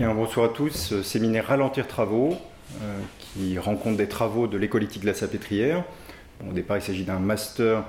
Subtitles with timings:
[0.00, 1.02] Bonsoir à tous.
[1.02, 2.34] Séminaire Ralentir Travaux,
[3.18, 5.84] qui rencontre des travaux de l'école éthique de la Sapétrière.
[6.48, 7.84] au départ, il s'agit d'un master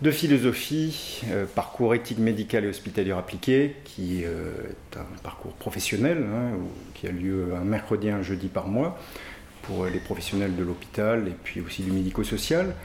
[0.00, 6.24] de philosophie, euh, parcours éthique médicale et hospitalière appliquée, qui euh, est un parcours professionnel,
[6.32, 6.56] hein,
[6.94, 8.96] qui a lieu un mercredi et un jeudi par mois
[9.62, 12.76] pour les professionnels de l'hôpital et puis aussi du médico-social,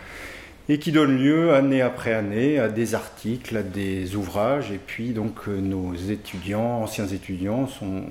[0.67, 5.09] et qui donne lieu année après année à des articles, à des ouvrages, et puis
[5.09, 8.03] donc euh, nos étudiants, anciens étudiants, sont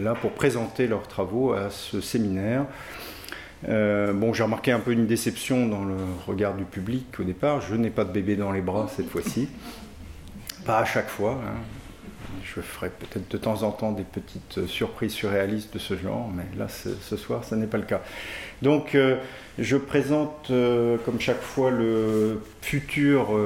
[0.00, 2.66] là pour présenter leurs travaux à ce séminaire
[3.68, 5.96] euh, bon, j'ai remarqué un peu une déception dans le
[6.26, 7.60] regard du public au départ.
[7.60, 9.48] Je n'ai pas de bébé dans les bras cette fois-ci.
[10.64, 11.40] Pas à chaque fois.
[11.44, 11.81] Hein.
[12.44, 16.44] Je ferai peut-être de temps en temps des petites surprises surréalistes de ce genre, mais
[16.58, 18.02] là, ce soir, ce n'est pas le cas.
[18.62, 19.16] Donc, euh,
[19.58, 23.38] je présente, euh, comme chaque fois, le futur,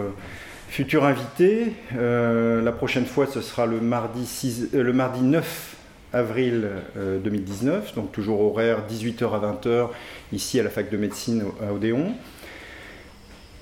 [0.68, 1.72] futur invité.
[1.94, 5.76] la prochaine fois, ce sera le mardi, le mardi 9
[6.12, 9.88] avril 2019, euh, donc toujours horaire 18h à 20h
[10.32, 12.14] ici à la fac de médecine à Odéon.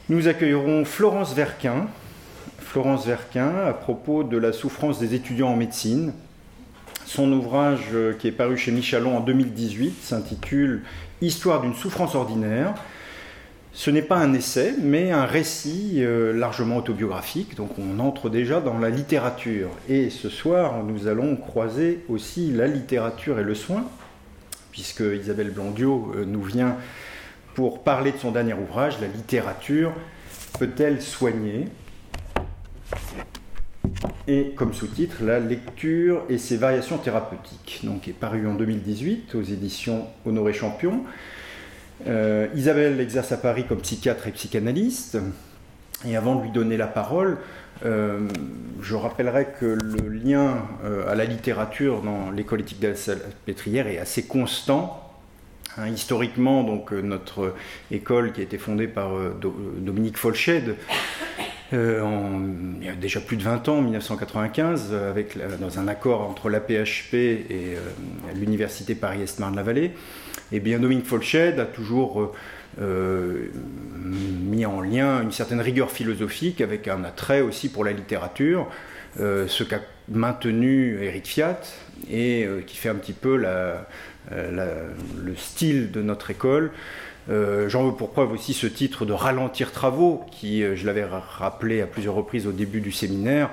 [0.09, 1.87] Nous accueillerons Florence Verquin,
[2.75, 6.13] Florence Verquin à propos de la souffrance des étudiants en médecine.
[7.07, 10.83] Son ouvrage euh, qui est paru chez Michalon en 2018 s'intitule
[11.21, 12.75] Histoire d'une souffrance ordinaire
[13.73, 18.61] ce n'est pas un essai, mais un récit euh, largement autobiographique, donc on entre déjà
[18.61, 19.71] dans la littérature.
[19.89, 23.85] Et ce soir, nous allons croiser aussi la littérature et le soin,
[24.73, 26.77] puisque Isabelle Blondiot euh, nous vient
[27.55, 29.93] pour parler de son dernier ouvrage, La littérature
[30.59, 31.69] peut-elle soigner?
[34.27, 39.43] Et comme sous-titre, la lecture et ses variations thérapeutiques, donc est paru en 2018 aux
[39.43, 41.05] éditions Honoré Champion.
[42.07, 45.19] Euh, Isabelle exerce à Paris comme psychiatre et psychanalyste.
[46.07, 47.39] Et avant de lui donner la parole,
[47.85, 48.29] euh,
[48.83, 53.87] je rappellerai que le lien euh, à la littérature dans l'école éthique de la Salpêtrière
[53.87, 55.01] est assez constant.
[55.77, 57.55] Hein, historiquement, donc, notre
[57.91, 59.11] école qui a été fondée par
[59.79, 60.77] Dominique Folched,
[61.73, 66.49] il y a déjà plus de 20 ans, en 1995, avec, dans un accord entre
[66.49, 67.77] la PHP et
[68.35, 69.93] l'Université Paris-Est-Marne-la-Vallée,
[70.53, 72.33] et bien Dominique Folched a toujours euh,
[72.81, 73.49] euh,
[74.05, 78.69] mis en lien une certaine rigueur philosophique avec un attrait aussi pour la littérature,
[79.21, 81.61] euh, ce qu'a maintenu Eric Fiat
[82.11, 83.37] et qui fait un petit peu
[84.31, 86.73] le style de notre école.
[87.29, 91.87] J'en veux pour preuve aussi ce titre de Ralentir travaux, qui, je l'avais rappelé à
[91.87, 93.51] plusieurs reprises au début du séminaire,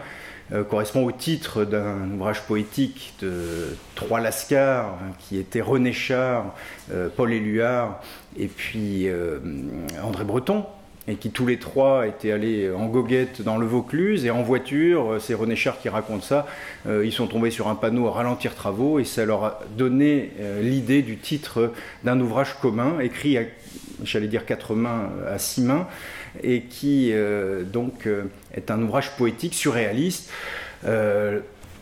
[0.54, 6.54] euh, correspond au titre d'un ouvrage poétique de trois Lascars, hein, qui étaient René Char,
[6.92, 8.02] euh, Paul Éluard
[8.38, 9.40] et puis euh,
[10.04, 10.66] André Breton,
[11.12, 15.18] et qui tous les trois étaient allés en goguette dans le Vaucluse et en voiture,
[15.20, 16.48] c'est René Char qui raconte ça,
[16.88, 21.02] ils sont tombés sur un panneau à ralentir travaux et ça leur a donné l'idée
[21.02, 21.74] du titre
[22.04, 23.42] d'un ouvrage commun écrit à,
[24.04, 25.88] j'allais dire quatre mains à six mains,
[26.44, 28.24] et qui euh, donc euh,
[28.54, 30.30] est un ouvrage poétique surréaliste.
[30.86, 31.40] Euh,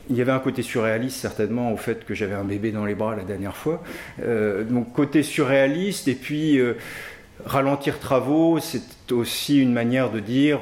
[0.10, 2.96] il y avait un côté surréaliste certainement au fait que j'avais un bébé dans les
[2.96, 3.84] bras la dernière fois.
[4.18, 6.60] donc côté surréaliste et puis
[7.46, 10.60] ralentir travaux, c'est aussi une manière de dire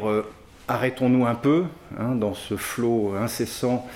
[0.67, 1.65] arrêtons-nous un peu
[1.97, 3.88] hein, dans ce flot incessant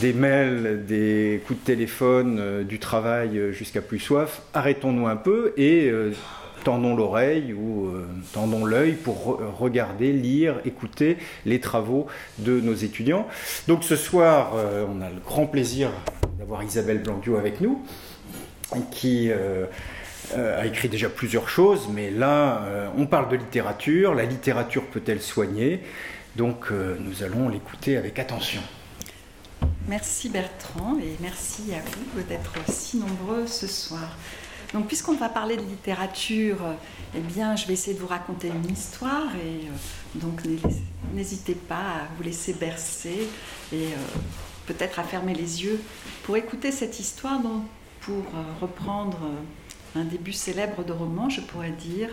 [0.00, 4.42] des mails, des coups de téléphone, du travail jusqu'à plus soif.
[4.54, 5.90] Arrêtons-nous un peu et
[6.62, 12.06] tendons l'oreille ou euh, tendons l'œil pour regarder, lire, écouter les travaux
[12.38, 13.26] de nos étudiants.
[13.68, 15.90] Donc ce soir, euh, on a le grand plaisir
[16.38, 17.82] d'avoir Isabelle Blandio avec nous,
[18.90, 19.66] qui euh,
[20.34, 22.62] a écrit déjà plusieurs choses, mais là,
[22.96, 24.14] on parle de littérature.
[24.14, 25.80] La littérature peut-elle soigner?
[26.36, 28.62] Donc nous allons l'écouter avec attention.
[29.88, 31.80] Merci Bertrand et merci à
[32.14, 34.16] vous d'être si nombreux ce soir.
[34.72, 36.56] Donc, puisqu'on va parler de littérature,
[37.14, 39.70] eh bien, je vais essayer de vous raconter une histoire et euh,
[40.14, 40.40] donc
[41.12, 43.28] n'hésitez pas à vous laisser bercer
[43.72, 43.96] et euh,
[44.66, 45.78] peut-être à fermer les yeux
[46.22, 47.40] pour écouter cette histoire.
[47.40, 47.64] Donc,
[48.00, 49.18] pour euh, reprendre
[49.96, 52.08] un début célèbre de roman, je pourrais dire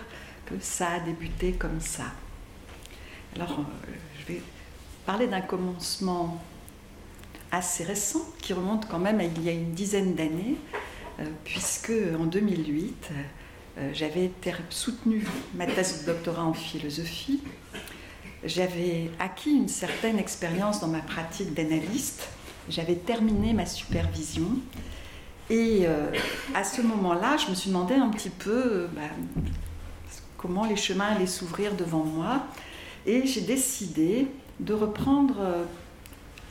[0.45, 2.05] que ça a débuté comme ça.
[3.35, 3.59] Alors,
[4.19, 4.41] je vais
[5.05, 6.41] parler d'un commencement
[7.51, 10.55] assez récent qui remonte quand même à il y a une dizaine d'années
[11.19, 13.09] euh, puisque en 2008,
[13.77, 14.31] euh, j'avais
[14.69, 15.25] soutenu
[15.55, 17.41] ma thèse de doctorat en philosophie.
[18.43, 22.27] J'avais acquis une certaine expérience dans ma pratique d'analyste.
[22.69, 24.47] J'avais terminé ma supervision.
[25.49, 26.11] Et euh,
[26.53, 29.01] à ce moment-là, je me suis demandé un petit peu bah,
[30.37, 32.43] comment les chemins allaient s'ouvrir devant moi.
[33.05, 34.27] Et j'ai décidé
[34.59, 35.37] de reprendre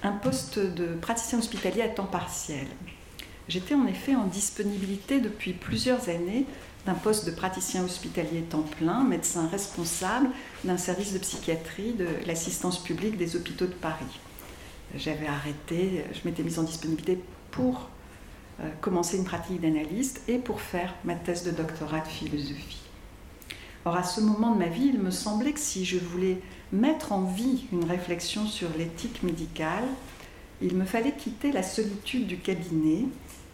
[0.02, 2.66] un poste de praticien hospitalier à temps partiel.
[3.48, 6.44] J'étais en effet en disponibilité depuis plusieurs années
[6.86, 10.30] d'un poste de praticien hospitalier temps plein, médecin responsable
[10.64, 14.20] d'un service de psychiatrie de l'assistance publique des hôpitaux de Paris.
[14.94, 17.18] J'avais arrêté, je m'étais mise en disponibilité
[17.50, 17.97] pour euh,
[18.80, 22.82] commencer une pratique d'analyste et pour faire ma thèse de doctorat de philosophie.
[23.84, 26.38] Or, à ce moment de ma vie, il me semblait que si je voulais
[26.72, 29.84] mettre en vie une réflexion sur l'éthique médicale,
[30.60, 33.04] il me fallait quitter la solitude du cabinet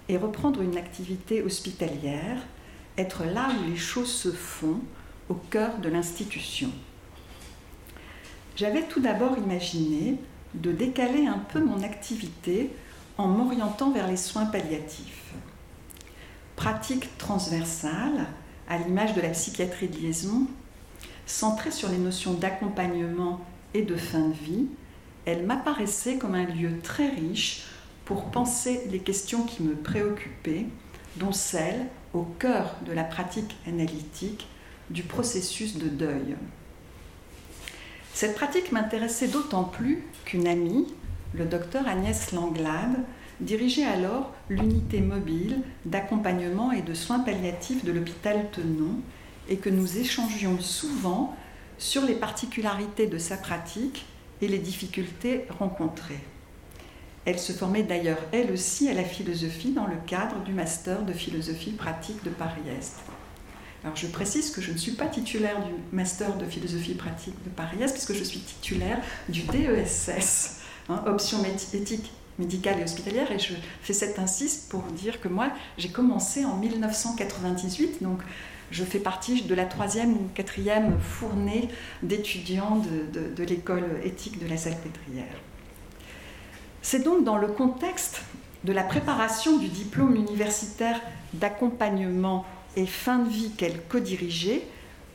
[0.09, 2.39] et reprendre une activité hospitalière
[2.97, 4.81] être là où les choses se font,
[5.29, 6.71] au cœur de l'institution.
[8.57, 10.17] J'avais tout d'abord imaginé
[10.55, 12.71] de décaler un peu mon activité
[13.19, 15.33] en m'orientant vers les soins palliatifs.
[16.57, 18.27] Pratique transversale,
[18.69, 20.47] à l'image de la psychiatrie de liaison,
[21.27, 23.41] centrée sur les notions d'accompagnement
[23.73, 24.67] et de fin de vie,
[25.27, 27.65] elle m'apparaissait comme un lieu très riche
[28.05, 30.67] pour penser les questions qui me préoccupaient,
[31.17, 34.47] dont celle au cœur de la pratique analytique
[34.91, 36.37] du processus de deuil.
[38.13, 40.87] Cette pratique m'intéressait d'autant plus qu'une amie,
[41.35, 42.97] le docteur Agnès Langlade,
[43.41, 49.01] dirigeait alors l'unité mobile d'accompagnement et de soins palliatifs de l'hôpital Tenon
[49.49, 51.37] et que nous échangions souvent
[51.77, 54.07] sur les particularités de sa pratique
[54.41, 56.21] et les difficultés rencontrées.
[57.25, 61.13] Elle se formait d'ailleurs elle aussi à la philosophie dans le cadre du master de
[61.13, 63.01] philosophie pratique de Paris-Est.
[63.83, 67.51] Alors je précise que je ne suis pas titulaire du master de philosophie pratique de
[67.51, 73.55] Paris-Est puisque je suis titulaire du DESS, hein, option éthique médicale et hospitalière, et je
[73.83, 78.21] fais cet insiste pour dire que moi j'ai commencé en 1998, donc
[78.71, 81.69] je fais partie de la troisième ou quatrième fournée
[82.03, 82.83] d'étudiants
[83.15, 85.41] de, l'école éthique de la Salpêtrière.
[86.83, 88.23] C'est donc dans le contexte
[88.65, 91.01] de la préparation du diplôme universitaire
[91.35, 92.45] d'accompagnement
[92.77, 94.67] et fin de vie qu'elle co-dirigeait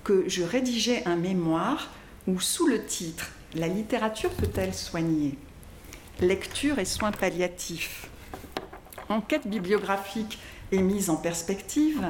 [0.03, 1.91] que je rédigeais un mémoire
[2.27, 5.37] où, sous le titre La littérature peut-elle soigner?
[6.21, 8.09] Lecture et soins palliatifs.
[9.07, 10.37] Enquête bibliographique
[10.73, 12.05] et mise en perspective,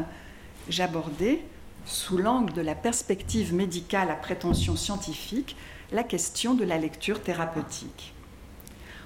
[0.68, 1.42] j'abordais,
[1.86, 5.56] sous l'angle de la perspective médicale à prétention scientifique,
[5.92, 8.16] la question de la lecture thérapeutique.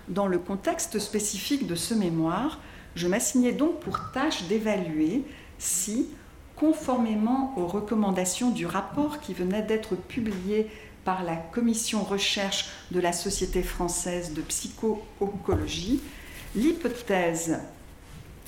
[0.07, 2.61] Dans le contexte spécifique de ce mémoire,
[2.95, 5.23] je m'assignais donc pour tâche d'évaluer
[5.57, 6.07] si,
[6.55, 10.69] conformément aux recommandations du rapport qui venait d'être publié
[11.03, 16.01] par la commission recherche de la Société française de psycho-oncologie,
[16.55, 17.59] l'hypothèse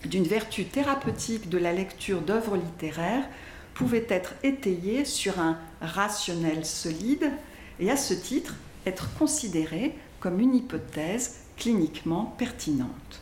[0.05, 3.27] d'une vertu thérapeutique de la lecture d'œuvres littéraires
[3.73, 7.31] pouvait être étayée sur un rationnel solide
[7.79, 8.55] et à ce titre
[8.85, 13.21] être considérée comme une hypothèse cliniquement pertinente.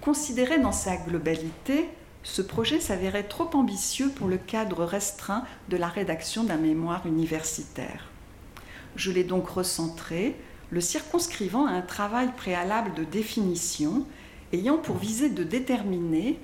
[0.00, 1.88] Considéré dans sa globalité,
[2.22, 8.10] ce projet s'avérait trop ambitieux pour le cadre restreint de la rédaction d'un mémoire universitaire.
[8.96, 10.36] Je l'ai donc recentré,
[10.70, 14.06] le circonscrivant à un travail préalable de définition
[14.52, 16.38] ayant pour visée de déterminer,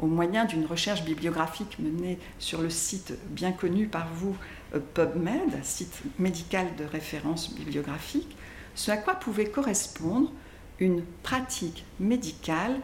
[0.00, 4.36] au moyen d'une recherche bibliographique menée sur le site bien connu par vous,
[4.74, 8.36] euh, PubMed, site médical de référence bibliographique,
[8.74, 10.32] ce à quoi pouvait correspondre
[10.80, 12.80] une pratique médicale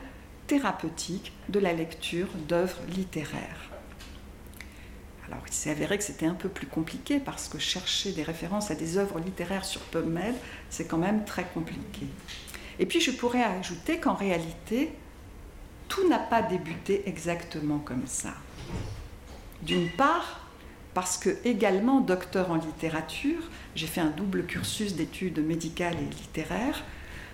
[0.48, 3.70] thérapeutique de la lecture d'œuvres littéraires.
[5.28, 8.70] Alors il s'est avéré que c'était un peu plus compliqué parce que chercher des références
[8.70, 10.34] à des œuvres littéraires sur PubMed,
[10.70, 12.06] c'est quand même très compliqué.
[12.78, 14.90] Et puis je pourrais ajouter qu'en réalité,
[15.88, 18.32] tout n'a pas débuté exactement comme ça.
[19.62, 20.46] D'une part,
[20.94, 26.84] parce que également docteur en littérature, j'ai fait un double cursus d'études médicales et littéraires,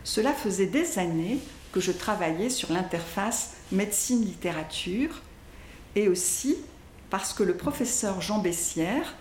[0.03, 1.39] cela faisait des années
[1.75, 5.23] que je travaillais sur l'interface médecine-littérature
[5.97, 6.57] et aussi
[7.11, 9.17] parce que le professeur Jean Bessière,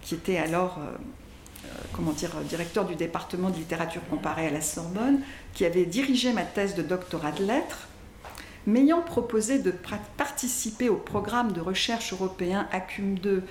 [0.00, 0.96] qui était alors euh,
[1.66, 5.20] euh, comment dire, directeur du département de littérature comparée à la Sorbonne,
[5.52, 7.88] qui avait dirigé ma thèse de doctorat de lettres,
[8.66, 9.74] m'ayant proposé de
[10.16, 13.42] participer au programme de recherche européen ACUM 2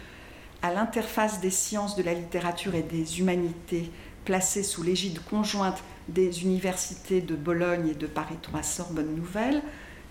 [0.64, 3.92] à l'interface des sciences de la littérature et des humanités
[4.26, 9.62] placé sous l'égide conjointe des universités de Bologne et de Paris 3 Sorbonne Nouvelle,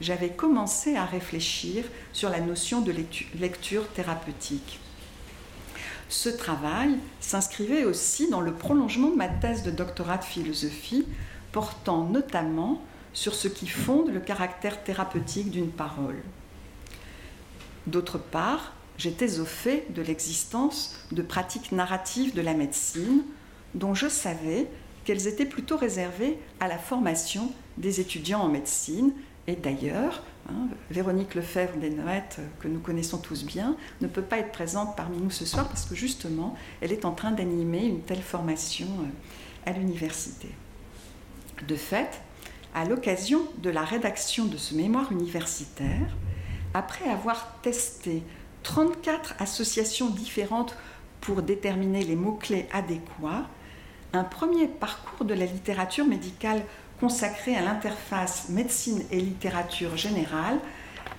[0.00, 2.94] j'avais commencé à réfléchir sur la notion de
[3.38, 4.78] lecture thérapeutique.
[6.08, 11.06] Ce travail s'inscrivait aussi dans le prolongement de ma thèse de doctorat de philosophie,
[11.52, 16.22] portant notamment sur ce qui fonde le caractère thérapeutique d'une parole.
[17.86, 23.22] D'autre part, j'étais au fait de l'existence de pratiques narratives de la médecine
[23.74, 24.68] dont je savais
[25.08, 29.12] qu'elles étaient plutôt réservées à la formation des étudiants en médecine.
[29.46, 34.36] Et d'ailleurs, hein, Véronique Lefebvre des Noëttes, que nous connaissons tous bien, ne peut pas
[34.36, 38.02] être présente parmi nous ce soir parce que justement, elle est en train d'animer une
[38.02, 40.50] telle formation euh, à l'université.
[41.66, 42.20] De fait,
[42.74, 46.18] à l'occasion de la rédaction de ce mémoire universitaire,
[46.74, 48.22] après avoir testé
[48.62, 50.76] 34 associations différentes
[51.22, 53.48] pour déterminer les mots-clés adéquats,
[54.12, 56.62] un premier parcours de la littérature médicale
[57.00, 60.58] consacré à l'interface médecine et littérature générale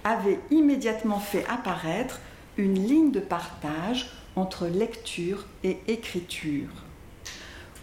[0.03, 2.19] avait immédiatement fait apparaître
[2.57, 6.69] une ligne de partage entre lecture et écriture,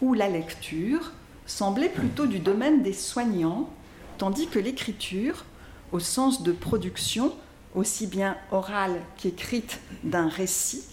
[0.03, 1.13] où la lecture
[1.47, 3.71] semblait plutôt du domaine des soignants,
[4.19, 5.45] tandis que l'écriture,
[5.93, 7.33] au sens de production,
[7.75, 10.85] aussi bien orale qu'écrite d'un récit,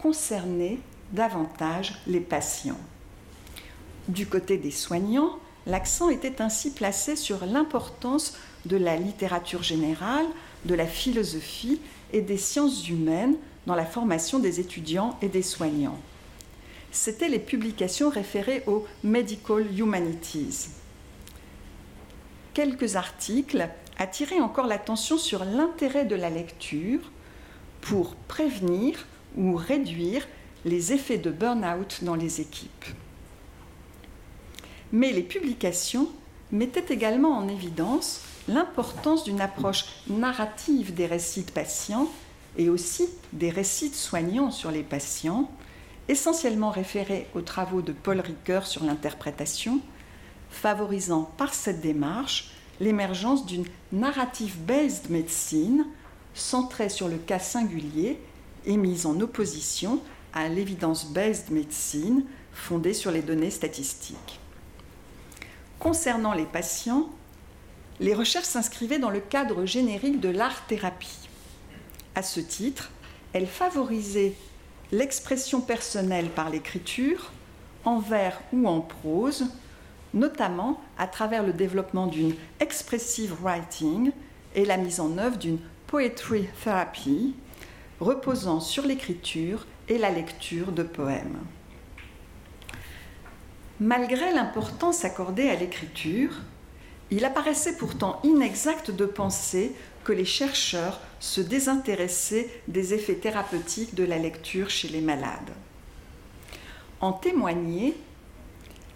[0.00, 0.78] concernait
[1.12, 2.78] davantage les patients.
[4.08, 10.26] Du côté des soignants, l'accent était ainsi placé sur l'importance de la littérature générale,
[10.64, 11.80] de la philosophie
[12.12, 15.98] et des sciences humaines dans la formation des étudiants et des soignants.
[16.92, 20.70] C'étaient les publications référées aux Medical Humanities.
[22.52, 27.00] Quelques articles attirer encore l'attention sur l'intérêt de la lecture
[27.80, 30.26] pour prévenir ou réduire
[30.64, 32.86] les effets de burn-out dans les équipes.
[34.92, 36.08] Mais les publications
[36.52, 42.08] mettaient également en évidence l'importance d'une approche narrative des récits de patients
[42.58, 45.50] et aussi des récits de soignants sur les patients,
[46.08, 49.80] essentiellement référés aux travaux de Paul Ricoeur sur l'interprétation,
[50.50, 55.86] favorisant par cette démarche l'émergence d'une narrative-based médecine
[56.34, 58.18] centrée sur le cas singulier
[58.66, 60.00] et mise en opposition
[60.32, 64.39] à l'évidence-based médecine fondée sur les données statistiques.
[65.80, 67.08] Concernant les patients,
[68.00, 71.30] les recherches s'inscrivaient dans le cadre générique de l'art-thérapie.
[72.14, 72.90] À ce titre,
[73.32, 74.34] elles favorisaient
[74.92, 77.32] l'expression personnelle par l'écriture,
[77.86, 79.46] en vers ou en prose,
[80.12, 84.12] notamment à travers le développement d'une expressive writing
[84.54, 87.34] et la mise en œuvre d'une poetry therapy
[88.00, 91.38] reposant sur l'écriture et la lecture de poèmes.
[93.80, 96.32] Malgré l'importance accordée à l'écriture,
[97.10, 104.04] il apparaissait pourtant inexact de penser que les chercheurs se désintéressaient des effets thérapeutiques de
[104.04, 105.50] la lecture chez les malades.
[107.00, 107.94] En témoignait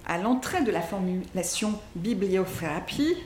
[0.07, 3.17] à l'entrée de la formulation bibliothérapie,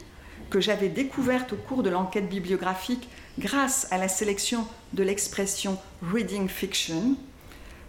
[0.50, 6.48] que j'avais découverte au cours de l'enquête bibliographique grâce à la sélection de l'expression reading
[6.48, 7.16] fiction,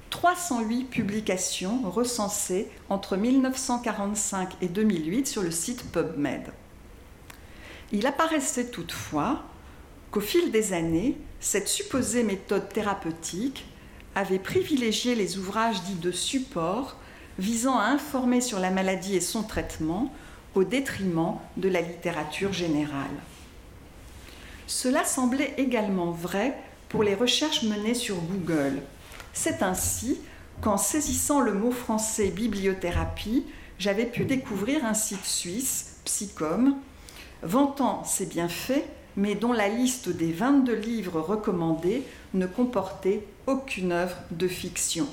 [0.10, 6.52] 308 publications recensées entre 1945 et 2008 sur le site PubMed.
[7.92, 9.44] Il apparaissait toutefois
[10.12, 13.66] qu'au fil des années, cette supposée méthode thérapeutique
[14.16, 16.98] avait privilégié les ouvrages dits de support
[17.38, 20.14] visant à informer sur la maladie et son traitement
[20.56, 23.08] au détriment de la littérature générale.
[24.68, 26.56] Cela semblait également vrai
[26.90, 28.82] pour les recherches menées sur Google.
[29.42, 30.20] C'est ainsi
[30.60, 33.46] qu'en saisissant le mot français bibliothérapie,
[33.78, 36.76] j'avais pu découvrir un site suisse, Psychom,
[37.42, 38.84] vantant ses bienfaits,
[39.16, 42.04] mais dont la liste des 22 livres recommandés
[42.34, 45.08] ne comportait aucune œuvre de fiction.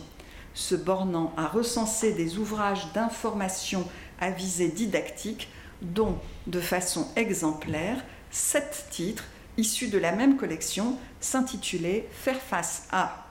[0.54, 3.86] Se bornant à recenser des ouvrages d'information
[4.18, 5.50] à visée didactique,
[5.82, 6.18] dont,
[6.48, 8.02] de façon exemplaire,
[8.32, 13.25] sept titres issus de la même collection s'intitulaient Faire face à,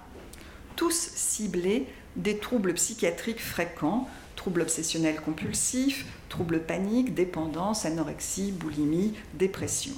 [0.75, 9.93] tous ciblés des troubles psychiatriques fréquents, troubles obsessionnels compulsifs, troubles paniques, dépendance, anorexie, boulimie, dépression.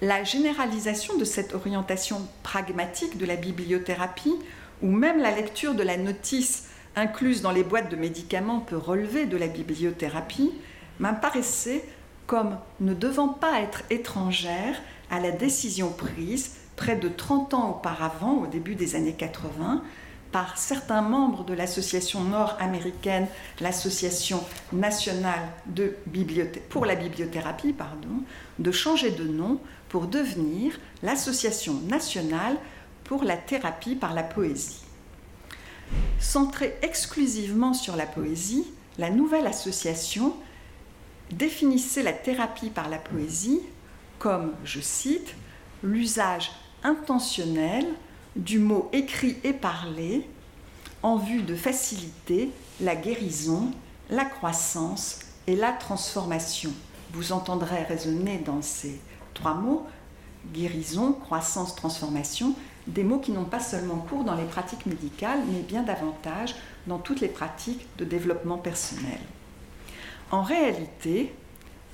[0.00, 4.34] La généralisation de cette orientation pragmatique de la bibliothérapie
[4.82, 6.64] ou même la lecture de la notice
[6.96, 10.52] incluse dans les boîtes de médicaments peut relever de la bibliothérapie,
[10.98, 11.84] m'apparaissait
[12.26, 14.80] comme ne devant pas être étrangère
[15.10, 19.82] à la décision prise près de 30 ans auparavant, au début des années 80,
[20.32, 23.28] par certains membres de l'association nord-américaine,
[23.60, 25.48] l'Association nationale
[26.68, 28.24] pour la bibliothérapie, pardon,
[28.58, 32.56] de changer de nom pour devenir l'Association nationale
[33.04, 34.82] pour la thérapie par la poésie.
[36.18, 38.66] Centrée exclusivement sur la poésie,
[38.98, 40.34] la nouvelle association
[41.30, 43.60] définissait la thérapie par la poésie
[44.18, 45.36] comme, je cite,
[45.84, 46.50] l'usage
[46.84, 47.86] intentionnel
[48.36, 50.28] du mot écrit et parlé
[51.02, 52.50] en vue de faciliter
[52.80, 53.72] la guérison
[54.10, 56.72] la croissance et la transformation.
[57.12, 59.00] Vous entendrez résonner dans ces
[59.32, 59.86] trois mots,
[60.52, 62.54] guérison, croissance, transformation,
[62.86, 66.54] des mots qui n'ont pas seulement cours dans les pratiques médicales, mais bien davantage
[66.86, 69.18] dans toutes les pratiques de développement personnel.
[70.30, 71.34] En réalité,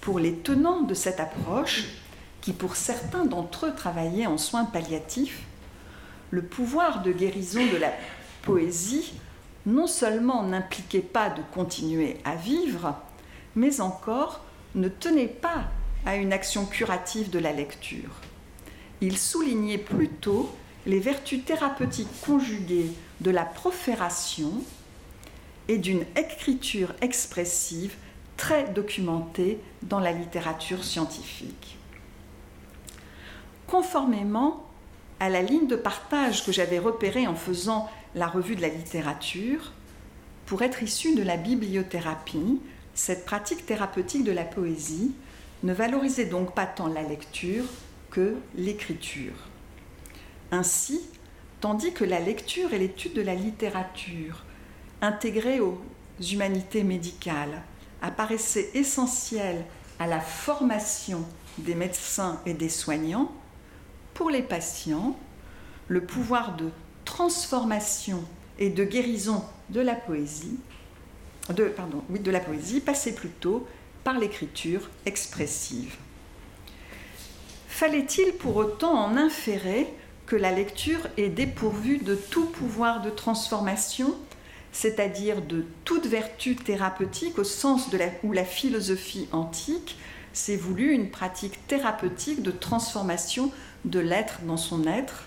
[0.00, 1.85] pour les tenants de cette approche,
[2.40, 5.42] qui pour certains d'entre eux travaillaient en soins palliatifs,
[6.30, 7.92] le pouvoir de guérison de la
[8.42, 9.12] poésie
[9.66, 12.94] non seulement n'impliquait pas de continuer à vivre,
[13.56, 14.40] mais encore
[14.75, 15.64] ne tenait pas
[16.06, 18.20] à une action curative de la lecture.
[19.00, 20.54] Il soulignait plutôt
[20.87, 24.52] les vertus thérapeutiques conjuguées de la profération
[25.68, 27.94] et d'une écriture expressive
[28.37, 31.79] très documentée dans la littérature scientifique.
[33.70, 34.66] Conformément
[35.20, 39.72] à la ligne de partage que j'avais repérée en faisant la revue de la littérature,
[40.46, 42.60] pour être issue de la bibliothérapie,
[42.94, 45.12] cette pratique thérapeutique de la poésie
[45.62, 47.64] ne valorisait donc pas tant la lecture
[48.10, 49.34] que l'écriture.
[50.50, 51.00] Ainsi,
[51.60, 54.44] tandis que la lecture et l'étude de la littérature,
[55.00, 55.80] intégrée aux
[56.20, 57.62] humanités médicales,
[58.02, 59.64] apparaissaient essentielles
[60.00, 61.24] à la formation
[61.58, 63.30] des médecins et des soignants,
[64.20, 65.16] pour les patients,
[65.88, 66.68] le pouvoir de
[67.06, 68.22] transformation
[68.58, 70.58] et de guérison de la poésie,
[71.48, 73.66] de, pardon, oui, de la poésie passait plutôt
[74.04, 75.96] par l'écriture expressive.
[77.66, 79.86] Fallait-il pour autant en inférer
[80.26, 84.14] que la lecture est dépourvue de tout pouvoir de transformation,
[84.70, 87.88] c'est-à-dire de toute vertu thérapeutique au sens
[88.22, 89.96] où la philosophie antique
[90.34, 93.50] s'est voulu une pratique thérapeutique de transformation
[93.84, 95.25] de l'être dans son être.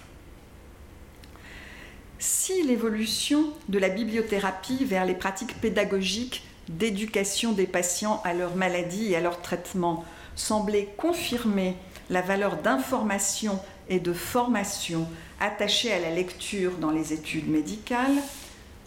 [2.19, 9.11] Si l'évolution de la bibliothérapie vers les pratiques pédagogiques d'éducation des patients à leur maladie
[9.11, 10.05] et à leur traitement
[10.35, 11.75] semblait confirmer
[12.09, 15.07] la valeur d'information et de formation
[15.39, 18.15] attachée à la lecture dans les études médicales,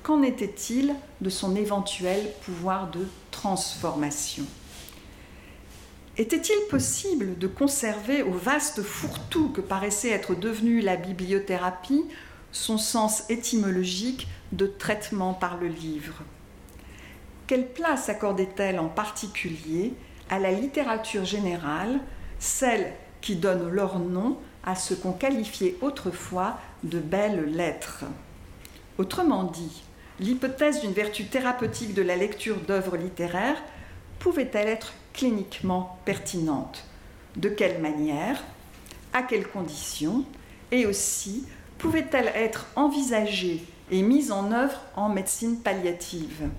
[0.02, 4.44] qu'en était-il de son éventuel pouvoir de transformation?
[6.18, 12.04] Était-il possible de conserver au vaste fourre-tout que paraissait être devenue la bibliothérapie
[12.52, 16.22] son sens étymologique de traitement par le livre?
[17.46, 19.92] Quelle place accordait-elle en particulier
[20.30, 22.00] à la littérature générale,
[22.38, 28.04] celle qui donne leur nom à ce qu'on qualifiait autrefois de belles lettres?
[28.96, 29.82] Autrement dit,
[30.18, 33.62] l'hypothèse d'une vertu thérapeutique de la lecture d'œuvres littéraires
[34.18, 36.84] pouvait-elle être cliniquement pertinente.
[37.36, 38.44] De quelle manière?
[39.12, 40.24] À quelles conditions?
[40.70, 41.44] Et aussi,
[41.78, 46.50] pouvait-elle être envisagée et mise en œuvre en médecine palliative?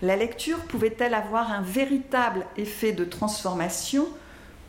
[0.00, 4.08] La lecture pouvait-elle avoir un véritable effet de transformation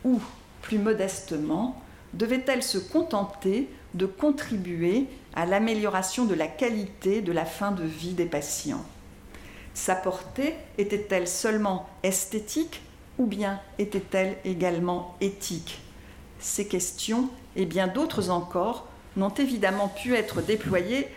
[0.03, 0.19] ou,
[0.61, 1.81] plus modestement,
[2.13, 8.13] devait-elle se contenter de contribuer à l'amélioration de la qualité de la fin de vie
[8.13, 8.83] des patients?
[9.73, 12.81] Sa portée était-elle seulement esthétique
[13.19, 15.79] ou bien était-elle également éthique
[16.39, 21.07] Ces questions et bien d'autres encore n'ont évidemment pu être déployées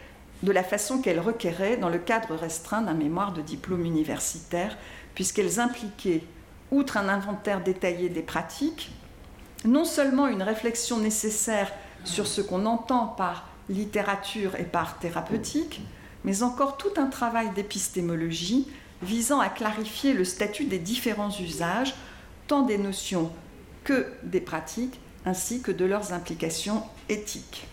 [0.43, 4.77] de la façon qu'elles requéraient dans le cadre restreint d'un mémoire de diplôme universitaire,
[5.15, 6.25] puisqu'elles impliquaient,
[6.73, 8.91] outre un inventaire détaillé des pratiques,
[9.65, 11.73] non seulement une réflexion nécessaire
[12.05, 15.81] sur ce qu'on entend par littérature et par thérapeutique,
[16.25, 18.67] mais encore tout un travail d'épistémologie
[19.03, 21.95] visant à clarifier le statut des différents usages,
[22.47, 23.31] tant des notions
[23.85, 27.67] que des pratiques, ainsi que de leurs implications éthiques.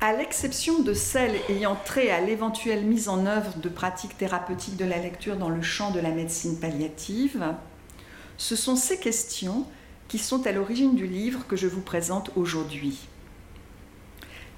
[0.00, 4.84] À l'exception de celles ayant trait à l'éventuelle mise en œuvre de pratiques thérapeutiques de
[4.84, 7.54] la lecture dans le champ de la médecine palliative,
[8.36, 9.66] ce sont ces questions
[10.08, 12.98] qui sont à l'origine du livre que je vous présente aujourd'hui.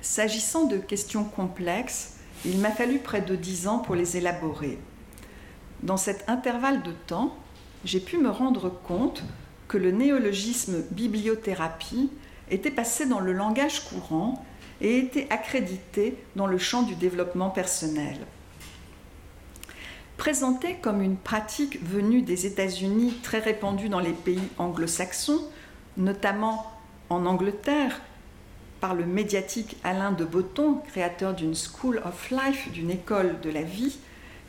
[0.01, 4.79] S'agissant de questions complexes, il m'a fallu près de dix ans pour les élaborer.
[5.83, 7.37] Dans cet intervalle de temps,
[7.85, 9.23] j'ai pu me rendre compte
[9.69, 12.11] que le néologisme bibliothérapie
[12.51, 14.45] était passé dans le langage courant
[14.81, 18.19] et était accrédité dans le champ du développement personnel.
[20.17, 25.45] Présentée comme une pratique venue des États-Unis très répandue dans les pays anglo-saxons,
[25.97, 26.73] notamment
[27.09, 28.01] en Angleterre,
[28.81, 33.63] par le médiatique Alain de Botton, créateur d'une School of Life, d'une école de la
[33.63, 33.99] vie,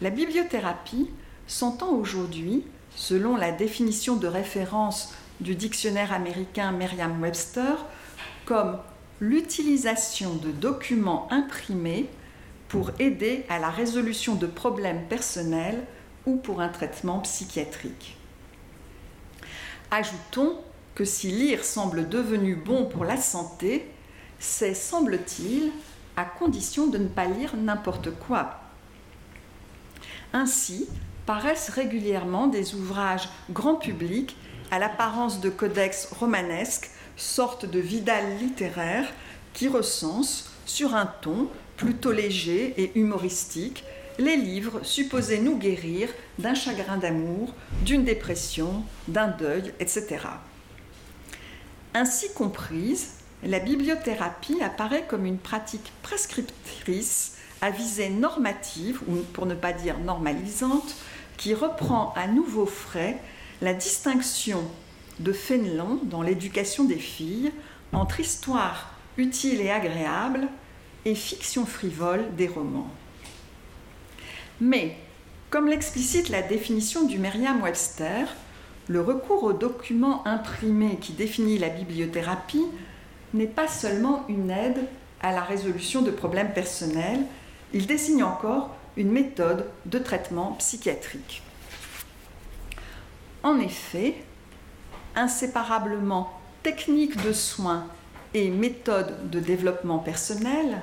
[0.02, 1.10] la bibliothérapie
[1.48, 2.64] s'entend aujourd'hui,
[2.96, 7.86] selon la définition de référence du dictionnaire américain Merriam-Webster,
[8.46, 8.78] comme
[9.20, 12.10] l'utilisation de documents imprimés
[12.68, 15.84] pour aider à la résolution de problèmes personnels
[16.26, 18.18] ou pour un traitement psychiatrique.
[19.92, 20.58] Ajoutons
[20.94, 23.90] que si lire semble devenu bon pour la santé,
[24.40, 25.72] c'est, semble-t-il,
[26.16, 28.60] à condition de ne pas lire n'importe quoi.
[30.34, 30.88] Ainsi,
[31.26, 34.36] paraissent régulièrement des ouvrages grand public
[34.72, 39.08] à l'apparence de codex romanesques, sorte de Vidal littéraire
[39.54, 41.48] qui recense, sur un ton
[41.78, 43.84] plutôt léger et humoristique,
[44.20, 50.18] les livres supposés nous guérir d'un chagrin d'amour, d'une dépression, d'un deuil, etc.
[51.94, 59.56] Ainsi comprise, la bibliothérapie apparaît comme une pratique prescriptrice à visée normative, ou pour ne
[59.56, 60.96] pas dire normalisante,
[61.38, 63.18] qui reprend à nouveau frais
[63.62, 64.64] la distinction
[65.20, 67.52] de Fénelon dans l'éducation des filles
[67.92, 70.48] entre histoire utile et agréable
[71.06, 72.90] et fiction frivole des romans.
[74.62, 74.98] Mais,
[75.50, 78.28] comme l'explicite la définition du Merriam-Webster,
[78.88, 82.66] le recours au document imprimé qui définit la bibliothérapie
[83.34, 84.80] n'est pas seulement une aide
[85.22, 87.22] à la résolution de problèmes personnels,
[87.74, 91.44] il désigne encore une méthode de traitement psychiatrique.
[93.44, 94.16] En effet,
[95.16, 97.86] inséparablement technique de soins
[98.34, 100.82] et méthode de développement personnel,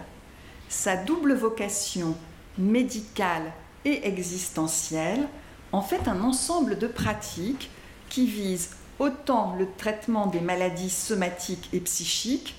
[0.69, 2.17] sa double vocation
[2.59, 3.53] médicale
[3.85, 5.29] et existentielle
[5.73, 7.71] en fait un ensemble de pratiques
[8.09, 12.55] qui visent autant le traitement des maladies somatiques et psychiques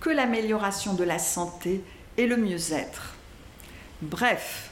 [0.00, 1.82] que l'amélioration de la santé
[2.16, 3.14] et le mieux-être.
[4.02, 4.70] Bref,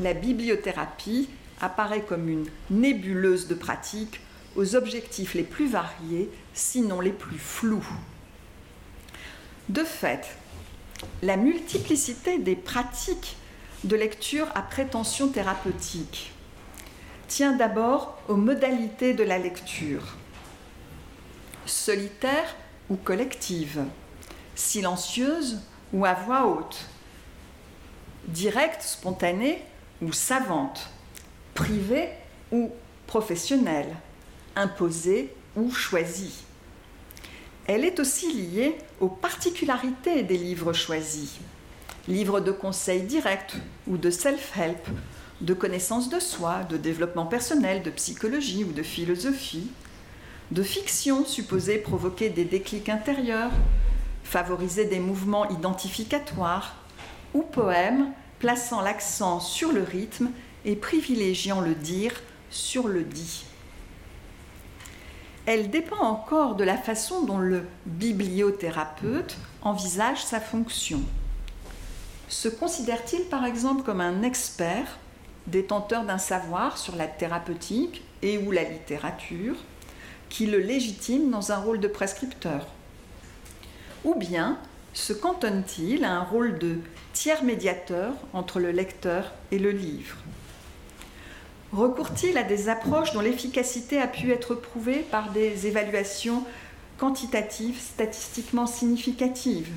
[0.00, 1.28] la bibliothérapie
[1.60, 4.20] apparaît comme une nébuleuse de pratiques
[4.56, 7.86] aux objectifs les plus variés, sinon les plus flous.
[9.68, 10.36] De fait,
[11.22, 13.36] la multiplicité des pratiques
[13.84, 16.32] de lecture à prétention thérapeutique
[17.28, 20.16] tient d'abord aux modalités de la lecture.
[21.66, 22.56] Solitaire
[22.90, 23.84] ou collective,
[24.54, 25.60] silencieuse
[25.92, 26.86] ou à voix haute,
[28.26, 29.62] directe, spontanée
[30.00, 30.88] ou savante,
[31.54, 32.08] privée
[32.50, 32.70] ou
[33.06, 33.94] professionnelle,
[34.56, 36.44] imposée ou choisie.
[37.66, 41.36] Elle est aussi liée aux particularités des livres choisis.
[42.08, 43.54] Livres de conseils directs
[43.86, 44.88] ou de self-help,
[45.40, 49.70] de connaissance de soi, de développement personnel, de psychologie ou de philosophie,
[50.52, 53.50] de fiction supposée provoquer des déclics intérieurs,
[54.22, 56.76] favoriser des mouvements identificatoires,
[57.34, 60.30] ou poèmes plaçant l'accent sur le rythme
[60.64, 62.12] et privilégiant le dire
[62.50, 63.44] sur le dit
[65.44, 71.00] elle dépend encore de la façon dont le bibliothérapeute envisage sa fonction.
[72.28, 74.98] Se considère-t-il par exemple comme un expert,
[75.48, 79.56] détenteur d'un savoir sur la thérapeutique et ou la littérature,
[80.32, 82.66] qui le légitime dans un rôle de prescripteur.
[84.02, 84.58] Ou bien
[84.94, 86.78] se cantonne-t-il à un rôle de
[87.12, 90.16] tiers médiateur entre le lecteur et le livre?
[91.70, 96.44] Recourt-il à des approches dont l'efficacité a pu être prouvée par des évaluations
[96.96, 99.70] quantitatives statistiquement significatives?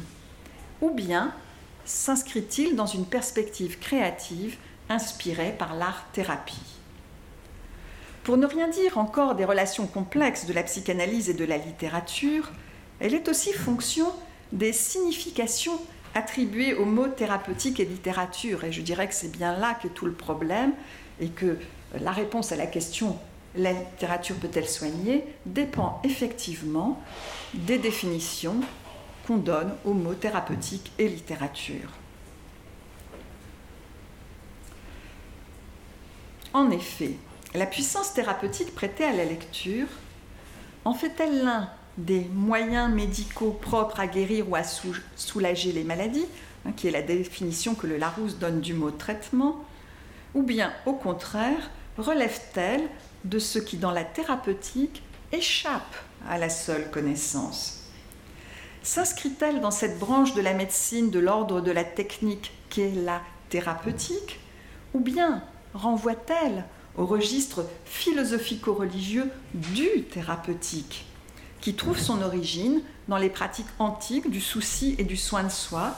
[0.82, 1.34] Ou bien
[1.84, 4.56] s'inscrit-il dans une perspective créative
[4.88, 6.75] inspirée par l'art-thérapie?
[8.26, 12.50] Pour ne rien dire encore des relations complexes de la psychanalyse et de la littérature,
[13.00, 14.08] elle est aussi fonction
[14.52, 15.80] des significations
[16.16, 18.64] attribuées aux mots thérapeutique et littérature.
[18.64, 20.72] Et je dirais que c'est bien là que tout le problème
[21.22, 21.60] et que
[22.02, 23.16] la réponse à la question
[23.56, 27.00] la littérature peut-elle soigner dépend effectivement
[27.54, 28.60] des définitions
[29.28, 31.92] qu'on donne aux mots thérapeutique et littérature.
[36.54, 37.18] En effet,
[37.56, 39.88] la puissance thérapeutique prêtée à la lecture
[40.86, 46.28] en fait-elle l'un des moyens médicaux propres à guérir ou à soulager les maladies,
[46.66, 49.64] hein, qui est la définition que le Larousse donne du mot traitement,
[50.34, 52.84] ou bien au contraire relève-t-elle
[53.24, 55.96] de ce qui dans la thérapeutique échappe
[56.30, 57.82] à la seule connaissance?
[58.84, 64.40] S'inscrit-elle dans cette branche de la médecine de l'ordre de la technique qu'est la thérapeutique
[64.94, 65.42] Ou bien
[65.74, 66.66] renvoie-t-elle
[66.98, 71.06] au registre philosophico-religieux du thérapeutique,
[71.62, 75.96] qui trouve son origine dans les pratiques antiques du souci et du soin de soi,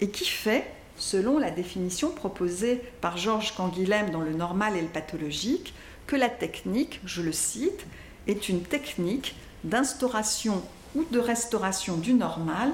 [0.00, 4.88] et qui fait selon la définition proposée par Georges Canguilhem dans Le normal et le
[4.88, 5.74] pathologique,
[6.06, 7.86] que la technique, je le cite,
[8.26, 10.62] est une technique d'instauration
[10.94, 12.70] ou de restauration du normal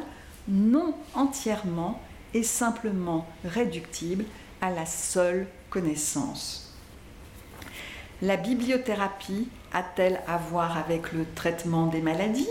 [0.48, 2.00] non entièrement
[2.34, 4.24] est simplement réductible
[4.60, 6.67] à la seule connaissance.
[8.20, 12.48] La bibliothérapie a-t-elle à voir avec le traitement des maladies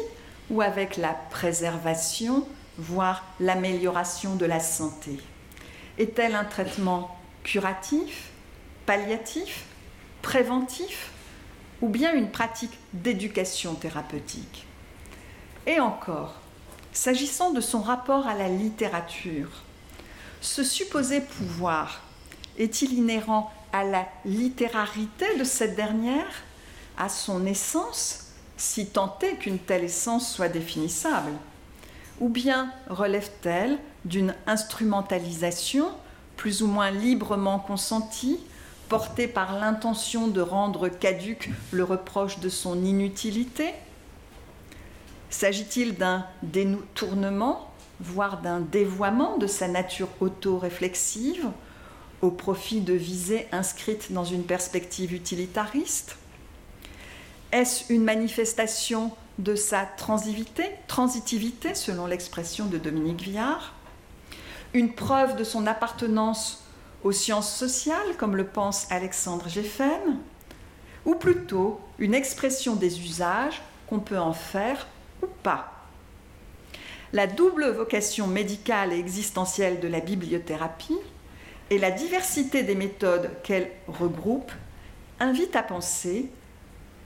[0.50, 5.20] ou avec la préservation, voire l'amélioration de la santé?
[5.98, 8.30] Est-elle un traitement curatif,
[8.86, 9.66] palliatif,
[10.22, 11.12] préventif
[11.82, 14.66] ou bien une pratique d'éducation thérapeutique?
[15.66, 16.36] Et encore,
[16.94, 19.50] s'agissant de son rapport à la littérature,
[20.40, 22.04] ce supposé pouvoir
[22.58, 26.44] est-il inhérent à la littérarité de cette dernière,
[26.98, 28.28] à son essence,
[28.58, 31.32] si tant qu'une telle essence soit définissable.
[32.20, 35.90] Ou bien relève-t-elle d'une instrumentalisation
[36.36, 38.40] plus ou moins librement consentie,
[38.90, 43.74] portée par l'intention de rendre caduque le reproche de son inutilité?
[45.30, 51.48] S'agit-il d'un détournement, voire d'un dévoiement de sa nature auto-réflexive
[52.22, 56.18] au profit de visées inscrites dans une perspective utilitariste
[57.52, 63.74] Est-ce une manifestation de sa transitivité, transitivité selon l'expression de Dominique Viard
[64.74, 66.64] Une preuve de son appartenance
[67.04, 70.18] aux sciences sociales, comme le pense Alexandre Geffen
[71.06, 74.88] Ou plutôt une expression des usages qu'on peut en faire
[75.22, 75.72] ou pas
[77.14, 80.98] La double vocation médicale et existentielle de la bibliothérapie
[81.70, 84.52] et la diversité des méthodes qu'elle regroupe
[85.20, 86.30] invite à penser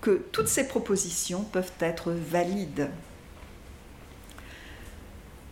[0.02, 2.90] que toutes ces propositions peuvent être valides.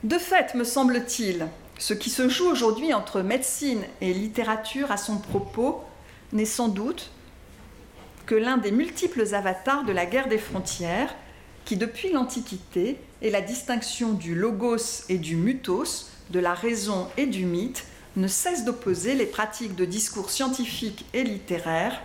[0.03, 5.17] De fait, me semble-t-il, ce qui se joue aujourd'hui entre médecine et littérature à son
[5.17, 5.83] propos
[6.33, 7.11] n'est sans doute
[8.25, 11.15] que l'un des multiples avatars de la guerre des frontières
[11.65, 17.25] qui, depuis l'Antiquité, est la distinction du logos et du mutos, de la raison et
[17.25, 22.01] du mythe, ne cesse d'opposer les pratiques de discours scientifiques et littéraires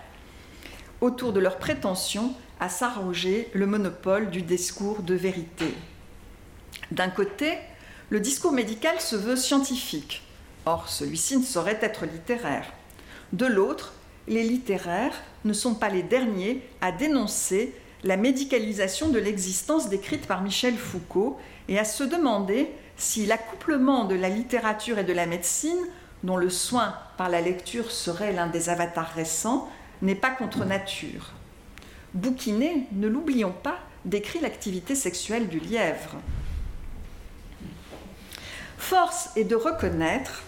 [1.00, 5.74] autour de leur prétention à s'arroger le monopole du discours de vérité.
[6.90, 7.58] D'un côté,
[8.10, 10.22] le discours médical se veut scientifique,
[10.66, 12.72] or celui-ci ne saurait être littéraire.
[13.32, 13.94] De l'autre,
[14.28, 20.42] les littéraires ne sont pas les derniers à dénoncer la médicalisation de l'existence décrite par
[20.42, 21.38] Michel Foucault
[21.68, 25.78] et à se demander si l'accouplement de la littérature et de la médecine,
[26.22, 29.68] dont le soin par la lecture serait l'un des avatars récents,
[30.02, 31.32] n'est pas contre nature.
[32.14, 36.16] Bouquinet, ne l'oublions pas, décrit l'activité sexuelle du lièvre.
[38.78, 40.42] Force est de reconnaître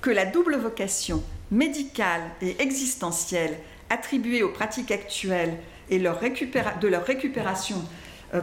[0.00, 3.56] que la double vocation médicale et existentielle
[3.90, 5.56] attribuée aux pratiques actuelles
[5.90, 7.82] et de leur récupération
[8.34, 8.40] euh,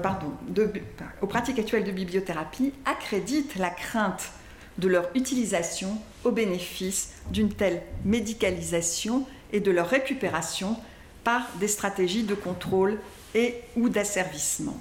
[1.21, 4.31] aux pratiques actuelles de bibliothérapie accrédite la crainte
[4.77, 10.77] de leur utilisation au bénéfice d'une telle médicalisation et de leur récupération
[11.23, 12.99] par des stratégies de contrôle
[13.35, 14.77] et ou d'asservissement.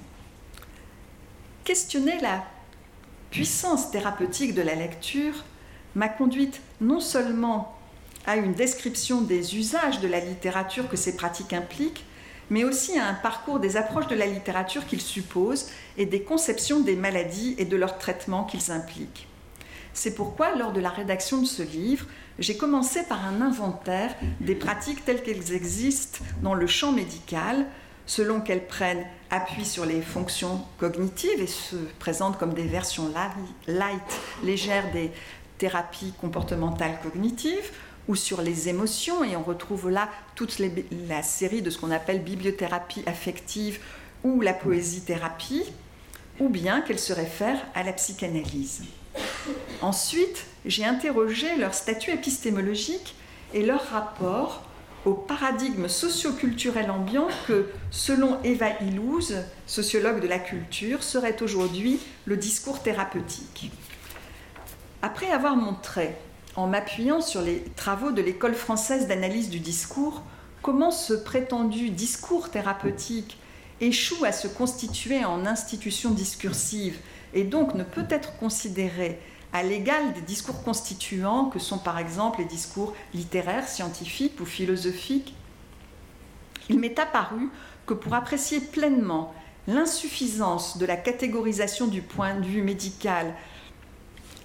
[1.64, 2.44] Questionner la
[3.30, 5.44] puissance thérapeutique de la lecture
[5.94, 7.76] m'a conduite non seulement
[8.26, 12.04] à une description des usages de la littérature que ces pratiques impliquent,
[12.50, 16.80] mais aussi à un parcours des approches de la littérature qu'ils supposent et des conceptions
[16.80, 19.28] des maladies et de leur traitement qu'ils impliquent.
[19.92, 22.06] C'est pourquoi, lors de la rédaction de ce livre,
[22.38, 27.66] j'ai commencé par un inventaire des pratiques telles qu'elles existent dans le champ médical,
[28.06, 33.12] selon qu'elles prennent appui sur les fonctions cognitives et se présentent comme des versions
[33.66, 35.12] light, légères des
[35.58, 37.70] thérapies comportementales cognitives,
[38.08, 40.60] ou sur les émotions, et on retrouve là toute
[41.08, 43.78] la série de ce qu'on appelle bibliothérapie affective
[44.24, 45.64] ou la poésie-thérapie,
[46.38, 48.82] ou bien qu'elle se réfère à la psychanalyse.
[49.82, 53.14] Ensuite, j'ai interrogé leur statut épistémologique
[53.54, 54.62] et leur rapport
[55.04, 59.34] au paradigme socioculturel ambiant que, selon Eva Illouz,
[59.66, 63.70] sociologue de la culture, serait aujourd'hui le discours thérapeutique.
[65.02, 66.16] Après avoir montré,
[66.60, 70.22] en m'appuyant sur les travaux de l'école française d'analyse du discours,
[70.60, 73.38] comment ce prétendu discours thérapeutique
[73.80, 76.98] échoue à se constituer en institution discursive
[77.32, 79.18] et donc ne peut être considéré
[79.54, 85.34] à l'égal des discours constituants que sont par exemple les discours littéraires, scientifiques ou philosophiques,
[86.68, 87.48] il m'est apparu
[87.86, 89.34] que pour apprécier pleinement
[89.66, 93.34] l'insuffisance de la catégorisation du point de vue médical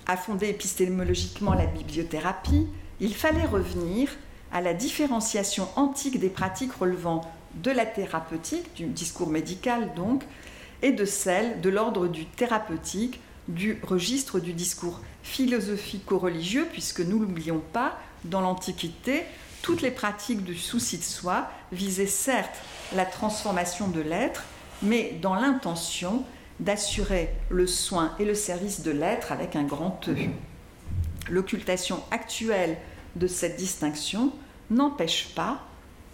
[0.08, 2.68] à fonder épistémologiquement la bibliothérapie,
[3.00, 4.10] il fallait revenir
[4.52, 7.22] à la différenciation antique des pratiques relevant
[7.56, 10.24] de la thérapeutique, du discours médical donc,
[10.82, 17.62] et de celle de l'ordre du thérapeutique du registre du discours philosophico-religieux, puisque nous l'oublions
[17.74, 19.24] pas, dans l'Antiquité,
[19.62, 22.56] toutes les pratiques du souci de soi visaient certes
[22.96, 24.44] la transformation de l'être,
[24.82, 26.24] mais dans l'intention
[26.60, 30.15] d'assurer le soin et le service de l'être avec un grand E.
[31.30, 32.78] L'occultation actuelle
[33.15, 34.32] de cette distinction
[34.70, 35.62] n'empêche pas,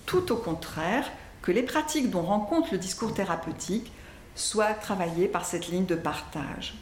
[0.05, 3.91] tout au contraire, que les pratiques dont rend compte le discours thérapeutique
[4.35, 6.75] soient travaillées par cette ligne de partage.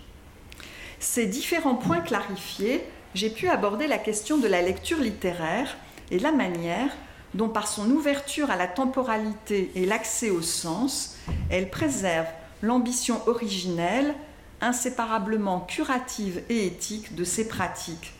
[1.00, 5.78] Ces différents points clarifiés, j'ai pu aborder la question de la lecture littéraire
[6.12, 6.92] et la manière
[7.34, 11.16] dont par son ouverture à la temporalité et l'accès au sens,
[11.50, 12.28] elle préserve
[12.62, 14.16] l'ambition originelle,
[14.62, 18.14] inséparablement curative et éthique de ces pratiques.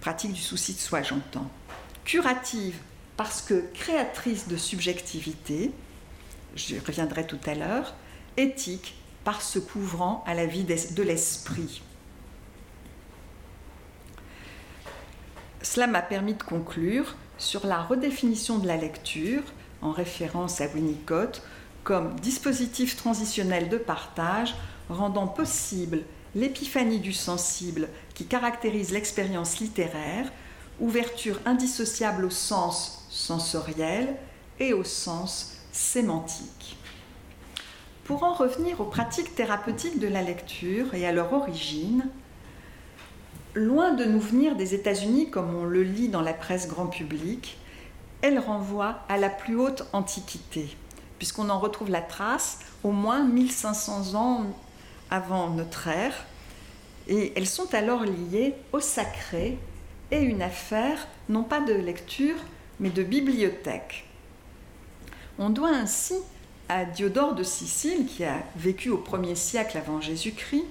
[0.00, 1.48] Pratique du souci de soi, j'entends.
[2.04, 2.76] Curative
[3.16, 5.72] parce que créatrice de subjectivité,
[6.54, 7.94] j'y reviendrai tout à l'heure,
[8.36, 11.82] éthique par se couvrant à la vie de l'esprit.
[15.62, 19.42] Cela m'a permis de conclure sur la redéfinition de la lecture,
[19.82, 21.42] en référence à Winnicott,
[21.88, 24.54] comme dispositif transitionnel de partage
[24.90, 26.02] rendant possible
[26.34, 30.30] l'épiphanie du sensible qui caractérise l'expérience littéraire,
[30.80, 34.16] ouverture indissociable au sens sensoriel
[34.60, 36.76] et au sens sémantique.
[38.04, 42.06] Pour en revenir aux pratiques thérapeutiques de la lecture et à leur origine,
[43.54, 47.56] loin de nous venir des États-Unis comme on le lit dans la presse grand public,
[48.20, 50.76] elles renvoient à la plus haute antiquité,
[51.18, 54.46] puisqu'on en retrouve la trace au moins 1500 ans
[55.10, 56.14] avant notre ère,
[57.08, 59.58] et elles sont alors liées au sacré
[60.10, 62.36] et une affaire non pas de lecture,
[62.80, 64.04] mais de bibliothèque.
[65.38, 66.14] On doit ainsi
[66.68, 70.64] à Diodore de Sicile, qui a vécu au 1er siècle avant Jésus-Christ,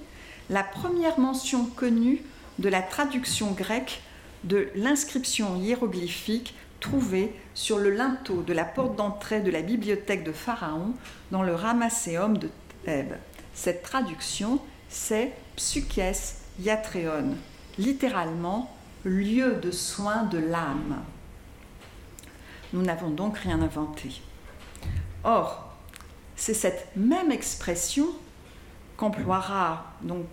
[0.50, 2.22] la première mention connue
[2.58, 4.00] de la traduction grecque
[4.44, 10.32] de l'inscription hiéroglyphique trouvée sur le linteau de la porte d'entrée de la bibliothèque de
[10.32, 10.94] Pharaon
[11.30, 12.50] dans le Ramesséum de
[12.84, 13.16] Thèbes.
[13.54, 17.34] Cette traduction, c'est Psyches Iatréon,
[17.78, 21.02] littéralement lieu de soin de l'âme.
[22.72, 24.22] Nous n'avons donc rien inventé.
[25.24, 25.72] Or,
[26.36, 28.06] c'est cette même expression
[28.96, 30.24] qu'emploiera donc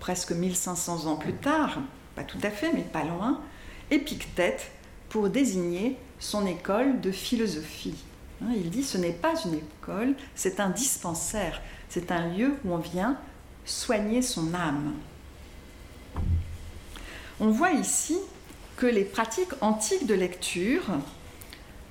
[0.00, 1.78] presque 1500 ans plus tard,
[2.14, 3.40] pas tout à fait, mais pas loin,
[3.90, 4.70] Épictète
[5.12, 7.94] pour désigner son école de philosophie.
[8.40, 12.72] Hein, il dit ce n'est pas une école, c'est un dispensaire, c'est un lieu où
[12.72, 13.18] on vient
[13.66, 14.94] soigner son âme.
[17.40, 18.16] On voit ici
[18.78, 20.84] que les pratiques antiques de lecture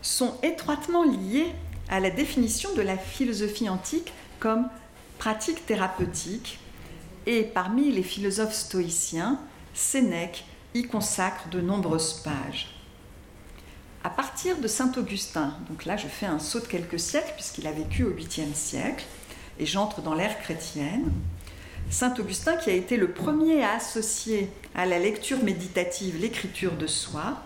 [0.02, 1.54] sont étroitement liées
[1.90, 4.68] à la définition de la philosophie antique comme
[5.20, 6.58] pratique thérapeutique
[7.28, 9.40] et parmi les philosophes stoïciens,
[9.76, 12.81] Sénèque y consacre de nombreuses pages.
[14.04, 17.68] À partir de saint Augustin, donc là je fais un saut de quelques siècles puisqu'il
[17.68, 19.06] a vécu au 8e siècle
[19.60, 21.12] et j'entre dans l'ère chrétienne,
[21.92, 26.88] saint Augustin qui a été le premier à associer à la lecture méditative l'écriture de
[26.88, 27.44] soi,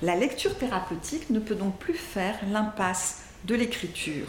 [0.00, 4.28] la lecture thérapeutique ne peut donc plus faire l'impasse de l'écriture.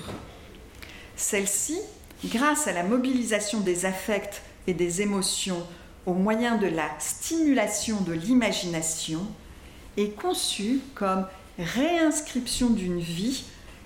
[1.15, 1.79] Celle-ci,
[2.25, 5.65] grâce à la mobilisation des affects et des émotions
[6.05, 9.21] au moyen de la stimulation de l'imagination
[9.97, 11.25] est conçu comme
[11.59, 13.45] réinscription d'une vie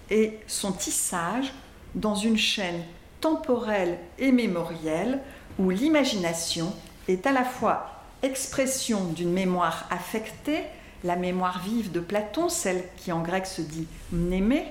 [0.10, 1.54] et son tissage
[1.96, 2.84] dans une chaîne
[3.22, 5.20] temporelle et mémorielle
[5.58, 6.74] où l'imagination
[7.08, 10.64] est à la fois expression d'une mémoire affectée,
[11.04, 14.66] la mémoire vive de Platon, celle qui en grec se dit mnémé,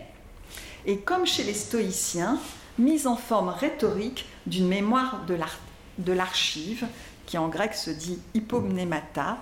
[0.86, 2.38] et comme chez les stoïciens,
[2.78, 6.86] mise en forme rhétorique d'une mémoire de l'archive,
[7.26, 9.38] qui en grec se dit hypomnémata,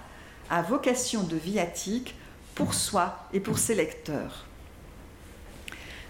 [0.51, 2.15] à vocation de viatique
[2.55, 4.47] pour soi et pour ses lecteurs.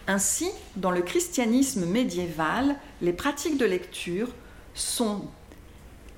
[0.06, 4.28] Ainsi, dans le christianisme médiéval, les pratiques de lecture
[4.74, 5.24] sont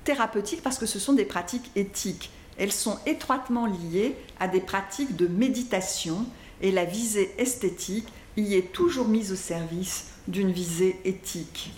[0.03, 2.31] thérapeutiques parce que ce sont des pratiques éthiques.
[2.57, 6.25] Elles sont étroitement liées à des pratiques de méditation
[6.61, 8.07] et la visée esthétique
[8.37, 11.73] y est toujours mise au service d'une visée éthique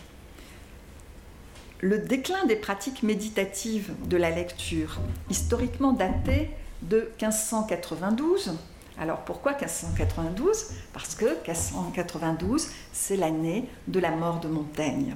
[1.83, 6.49] le déclin des pratiques méditatives de la lecture, historiquement daté
[6.81, 8.53] de 1592.
[8.97, 15.15] Alors pourquoi 1592 Parce que 1592, c'est l'année de la mort de Montaigne.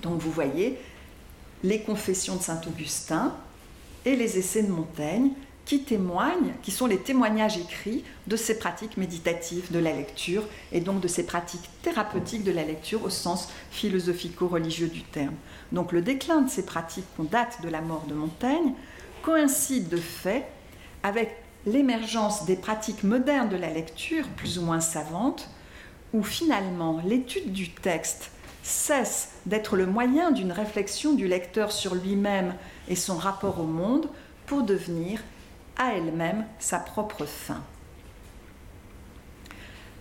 [0.00, 0.78] Donc vous voyez
[1.62, 3.34] les confessions de Saint Augustin
[4.06, 5.32] et les essais de Montaigne
[5.68, 10.80] qui témoignent, qui sont les témoignages écrits de ces pratiques méditatives de la lecture et
[10.80, 15.34] donc de ces pratiques thérapeutiques de la lecture au sens philosophico-religieux du terme.
[15.70, 18.72] Donc le déclin de ces pratiques qu'on date de la mort de Montaigne
[19.20, 20.46] coïncide de fait
[21.02, 25.50] avec l'émergence des pratiques modernes de la lecture, plus ou moins savantes,
[26.14, 28.30] où finalement l'étude du texte
[28.62, 32.54] cesse d'être le moyen d'une réflexion du lecteur sur lui-même
[32.88, 34.08] et son rapport au monde
[34.46, 35.20] pour devenir
[35.78, 37.62] à elle-même sa propre fin.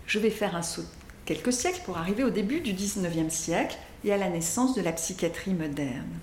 [0.06, 0.86] Je vais faire un saut
[1.28, 4.94] quelques siècles pour arriver au début du XIXe siècle et à la naissance de la
[4.94, 6.20] psychiatrie moderne.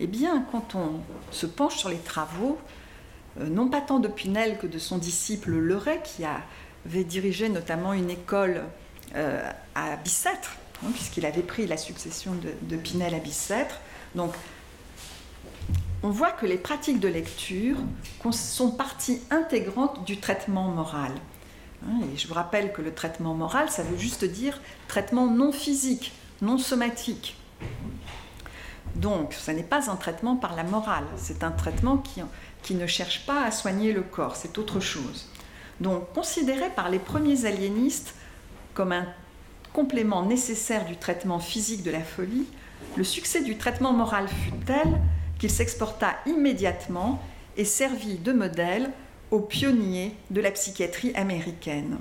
[0.00, 1.00] Eh bien, quand on
[1.32, 2.58] se penche sur les travaux,
[3.40, 7.94] euh, non pas tant de Pinel que de son disciple Leray, qui avait dirigé notamment
[7.94, 8.64] une école
[9.16, 13.80] euh, à Bicêtre, hein, puisqu'il avait pris la succession de, de Pinel à Bicêtre.
[14.14, 14.34] Donc,
[16.02, 17.76] on voit que les pratiques de lecture
[18.30, 21.12] sont partie intégrante du traitement moral.
[21.84, 26.12] Hein, je vous rappelle que le traitement moral, ça veut juste dire traitement non physique,
[26.42, 27.36] non somatique.
[28.94, 32.02] Donc, ce n'est pas un traitement par la morale, c'est un traitement
[32.62, 35.28] qui ne cherche pas à soigner le corps, c'est autre chose.
[35.80, 38.14] Donc, considéré par les premiers aliénistes
[38.74, 39.06] comme un
[39.72, 42.46] complément nécessaire du traitement physique de la folie,
[42.96, 45.00] le succès du traitement moral fut tel
[45.38, 47.22] qu'il s'exporta immédiatement
[47.56, 48.90] et servit de modèle
[49.30, 51.98] aux pionniers de la psychiatrie américaine,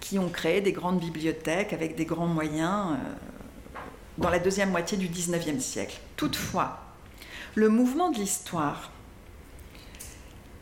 [0.00, 3.78] qui ont créé des grandes bibliothèques avec des grands moyens euh,
[4.18, 6.00] dans la deuxième moitié du XIXe siècle.
[6.16, 6.80] Toutefois,
[7.54, 8.90] le mouvement de l'histoire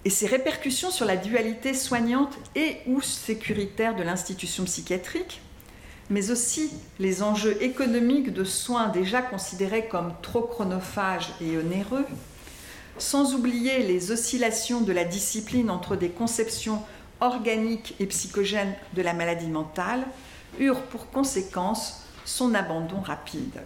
[0.04, 5.40] et ses répercussions sur la dualité soignante et ou sécuritaire de l'institution psychiatrique
[6.10, 12.06] mais aussi les enjeux économiques de soins déjà considérés comme trop chronophages et onéreux,
[12.98, 16.82] sans oublier les oscillations de la discipline entre des conceptions
[17.20, 20.04] organiques et psychogènes de la maladie mentale,
[20.60, 23.60] eurent pour conséquence son abandon rapide.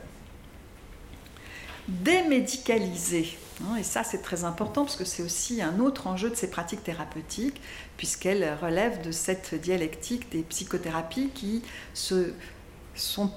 [1.88, 3.36] Démédicaliser
[3.78, 6.84] et ça, c'est très important parce que c'est aussi un autre enjeu de ces pratiques
[6.84, 7.60] thérapeutiques,
[7.96, 11.62] puisqu'elles relèvent de cette dialectique des psychothérapies qui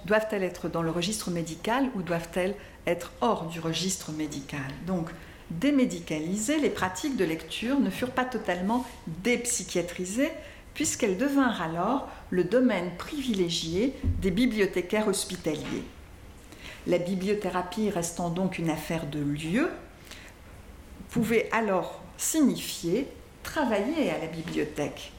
[0.06, 2.56] doivent-elles être dans le registre médical ou doivent-elles
[2.88, 4.72] être hors du registre médical?
[4.86, 5.10] Donc,
[5.50, 8.86] démédicalisées, les pratiques de lecture ne furent pas totalement
[9.24, 10.32] dépsychiatrisées,
[10.74, 15.84] puisqu'elles devinrent alors le domaine privilégié des bibliothécaires hospitaliers.
[16.88, 19.70] La bibliothérapie restant donc une affaire de lieu,
[21.12, 23.08] pouvait alors signifier
[23.44, 25.12] travailler à la bibliothèque,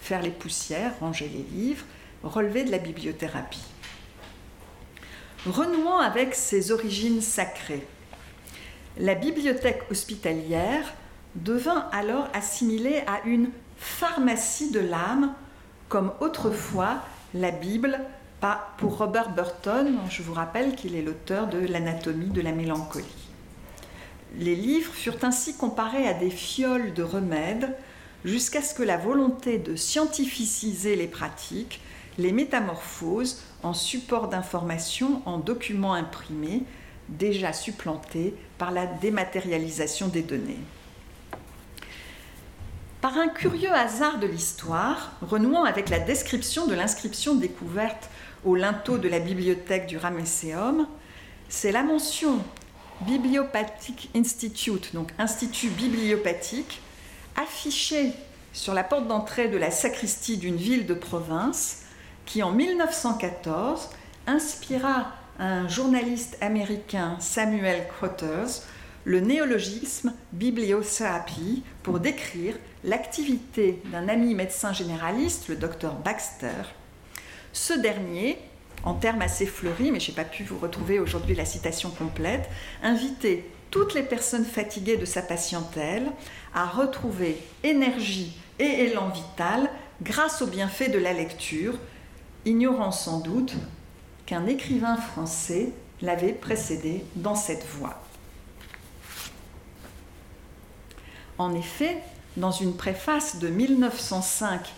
[0.00, 1.84] faire les poussières, ranger les livres,
[2.22, 3.64] relever de la bibliothérapie.
[5.44, 7.86] Renouant avec ses origines sacrées,
[8.96, 10.94] la bibliothèque hospitalière
[11.34, 15.34] devint alors assimilée à une pharmacie de l'âme,
[15.88, 17.02] comme autrefois
[17.34, 17.98] la Bible
[18.76, 23.21] pour Robert Burton, je vous rappelle qu'il est l'auteur de l'anatomie de la mélancolie.
[24.38, 27.76] Les livres furent ainsi comparés à des fioles de remèdes
[28.24, 31.80] jusqu'à ce que la volonté de scientificiser les pratiques
[32.18, 36.62] les métamorphose en support d'information, en documents imprimés,
[37.08, 40.60] déjà supplantés par la dématérialisation des données.
[43.00, 48.08] Par un curieux hasard de l'histoire, renouant avec la description de l'inscription découverte
[48.44, 50.86] au linteau de la bibliothèque du Ramesséum,
[51.48, 52.38] c'est la mention
[53.06, 56.80] Bibliopathic Institute, donc Institut bibliopathique,
[57.36, 58.12] affiché
[58.52, 61.82] sur la porte d'entrée de la sacristie d'une ville de province,
[62.26, 63.90] qui en 1914
[64.26, 68.62] inspira un journaliste américain, Samuel Crothers,
[69.04, 76.62] le néologisme bibliothérapie pour décrire l'activité d'un ami médecin généraliste, le docteur Baxter.
[77.52, 78.38] Ce dernier
[78.84, 82.48] en termes assez fleuris, mais je n'ai pas pu vous retrouver aujourd'hui la citation complète,
[82.82, 86.10] inviter toutes les personnes fatiguées de sa patientèle
[86.54, 89.70] à retrouver énergie et élan vital
[90.02, 91.78] grâce au bienfait de la lecture,
[92.44, 93.54] ignorant sans doute
[94.26, 95.70] qu'un écrivain français
[96.02, 98.02] l'avait précédé dans cette voie.
[101.38, 101.98] En effet,
[102.36, 104.72] dans une préface de 1905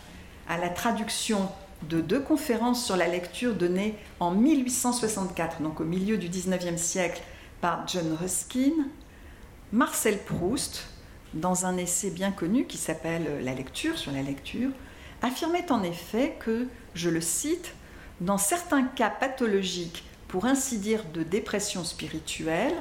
[0.48, 1.48] à la traduction
[1.88, 7.22] de deux conférences sur la lecture données en 1864, donc au milieu du 19e siècle,
[7.60, 8.72] par John Ruskin,
[9.72, 10.86] Marcel Proust,
[11.34, 14.70] dans un essai bien connu qui s'appelle La lecture sur la lecture,
[15.22, 17.74] affirmait en effet que, je le cite,
[18.20, 22.74] dans certains cas pathologiques, pour ainsi dire de dépression spirituelle,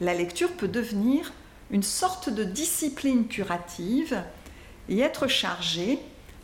[0.00, 1.32] la lecture peut devenir
[1.70, 4.22] une sorte de discipline curative
[4.88, 5.98] et être chargé,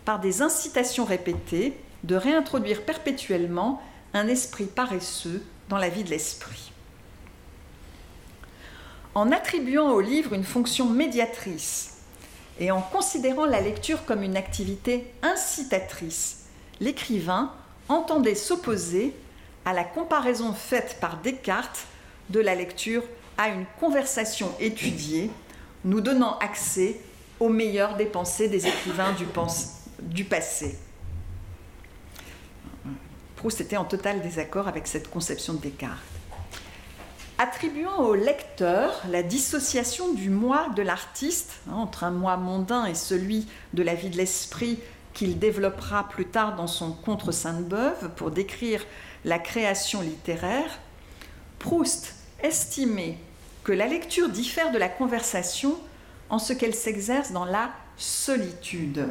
[0.05, 3.81] par des incitations répétées, de réintroduire perpétuellement
[4.15, 6.73] un esprit paresseux dans la vie de l'esprit.
[9.15, 11.99] En attribuant au livre une fonction médiatrice
[12.59, 16.47] et en considérant la lecture comme une activité incitatrice,
[16.81, 17.53] l'écrivain
[17.89, 19.15] entendait s'opposer
[19.65, 21.87] à la comparaison faite par Descartes
[22.31, 23.03] de la lecture
[23.39, 25.31] à une conversation étudiée,
[25.85, 27.01] nous donnant accès
[27.41, 29.25] aux meilleures des pensées des écrivains du,
[30.09, 30.79] du passé.
[33.37, 35.99] Proust était en total désaccord avec cette conception de Descartes.
[37.39, 42.95] Attribuant au lecteur la dissociation du moi de l'artiste, hein, entre un moi mondain et
[42.95, 44.79] celui de la vie de l'esprit
[45.13, 48.85] qu'il développera plus tard dans son Contre Sainte-Beuve pour décrire
[49.25, 50.79] la création littéraire,
[51.59, 53.19] Proust estimait
[53.65, 55.77] que la lecture diffère de la conversation
[56.31, 59.09] en ce qu'elle s'exerce dans la solitude.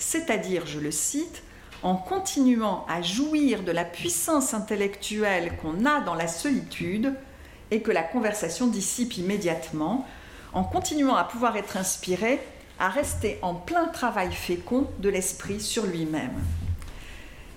[0.00, 1.42] C'est-à-dire, je le cite,
[1.82, 7.14] en continuant à jouir de la puissance intellectuelle qu'on a dans la solitude
[7.70, 10.06] et que la conversation dissipe immédiatement,
[10.52, 12.40] en continuant à pouvoir être inspiré,
[12.78, 16.42] à rester en plein travail fécond de l'esprit sur lui-même.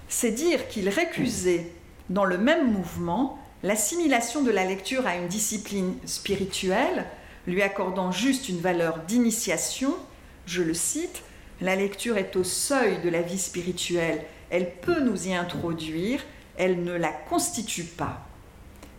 [0.09, 1.71] C'est dire qu'il récusait
[2.09, 7.05] dans le même mouvement l'assimilation de la lecture à une discipline spirituelle,
[7.47, 9.95] lui accordant juste une valeur d'initiation,
[10.45, 11.23] je le cite,
[11.63, 16.19] la lecture est au seuil de la vie spirituelle, elle peut nous y introduire,
[16.57, 18.27] elle ne la constitue pas.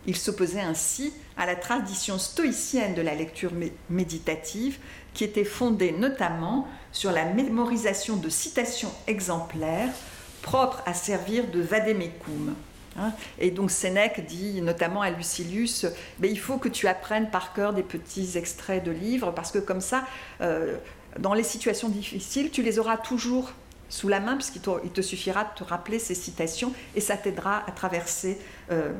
[0.07, 3.51] Il s'opposait ainsi à la tradition stoïcienne de la lecture
[3.89, 4.79] méditative,
[5.13, 9.93] qui était fondée notamment sur la mémorisation de citations exemplaires
[10.41, 12.55] propres à servir de vademecum.
[12.97, 13.11] Hein.
[13.39, 15.85] Et donc Sénèque dit notamment à Lucilius,
[16.19, 19.59] mais il faut que tu apprennes par cœur des petits extraits de livres, parce que
[19.59, 20.03] comme ça,
[20.41, 20.77] euh,
[21.19, 23.51] dans les situations difficiles, tu les auras toujours
[23.89, 27.71] sous la main, puisqu'il te, suffira de te rappeler ces citations, et ça t'aidera à
[27.71, 28.39] traverser
[28.71, 28.91] euh,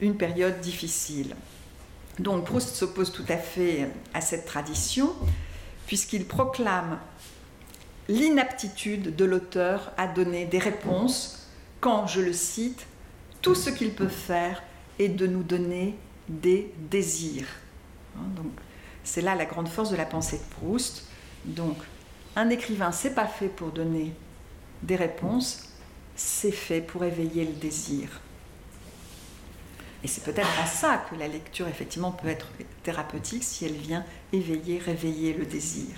[0.00, 1.34] une période difficile.
[2.18, 5.12] Donc Proust s'oppose tout à fait à cette tradition,
[5.86, 6.98] puisqu'il proclame
[8.08, 11.48] l'inaptitude de l'auteur à donner des réponses
[11.80, 12.86] quand, je le cite,
[13.42, 14.62] tout ce qu'il peut faire
[14.98, 15.96] est de nous donner
[16.28, 17.48] des désirs.
[18.16, 18.52] Hein, donc,
[19.04, 21.04] c'est là la grande force de la pensée de Proust.
[21.46, 21.76] Donc,
[22.34, 24.12] un écrivain, c'est pas fait pour donner
[24.82, 25.70] des réponses,
[26.16, 28.20] c'est fait pour éveiller le désir.
[30.04, 32.48] Et c'est peut-être à ça que la lecture, effectivement, peut être
[32.82, 35.88] thérapeutique si elle vient éveiller, réveiller le désir.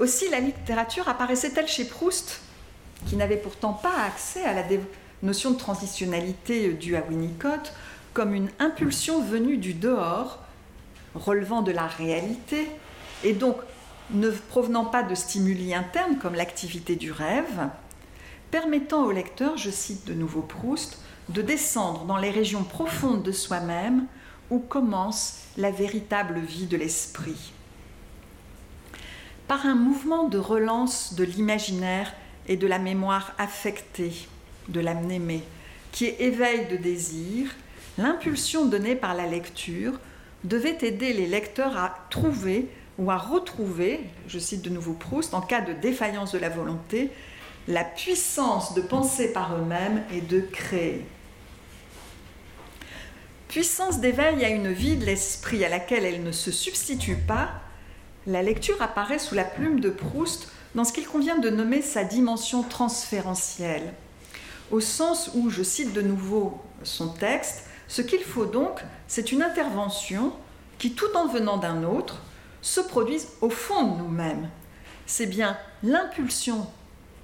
[0.00, 2.40] Aussi, la littérature apparaissait-elle chez Proust,
[3.06, 4.64] qui n'avait pourtant pas accès à la
[5.22, 7.72] notion de transitionnalité due à Winnicott,
[8.12, 10.40] comme une impulsion venue du dehors,
[11.14, 12.68] relevant de la réalité,
[13.24, 13.56] et donc
[14.10, 17.68] ne provenant pas de stimuli internes comme l'activité du rêve,
[18.50, 23.32] permettant au lecteur, je cite de nouveau Proust, de descendre dans les régions profondes de
[23.32, 24.06] soi-même
[24.50, 27.52] où commence la véritable vie de l'esprit.
[29.46, 32.14] Par un mouvement de relance de l'imaginaire
[32.46, 34.12] et de la mémoire affectée
[34.68, 35.44] de l'âme aimée,
[35.92, 37.54] qui est éveil de désir,
[37.98, 39.98] l'impulsion donnée par la lecture
[40.44, 42.68] devait aider les lecteurs à trouver
[42.98, 47.10] ou à retrouver, je cite de nouveau Proust, en cas de défaillance de la volonté,
[47.68, 51.06] la puissance de penser par eux-mêmes et de créer.
[53.46, 57.50] Puissance d'éveil à une vie de l'esprit à laquelle elle ne se substitue pas,
[58.26, 62.04] la lecture apparaît sous la plume de Proust dans ce qu'il convient de nommer sa
[62.04, 63.94] dimension transférentielle,
[64.70, 69.42] au sens où, je cite de nouveau son texte, ce qu'il faut donc, c'est une
[69.42, 70.32] intervention
[70.78, 72.22] qui, tout en venant d'un autre,
[72.62, 74.48] se produise au fond de nous-mêmes.
[75.06, 76.66] C'est bien l'impulsion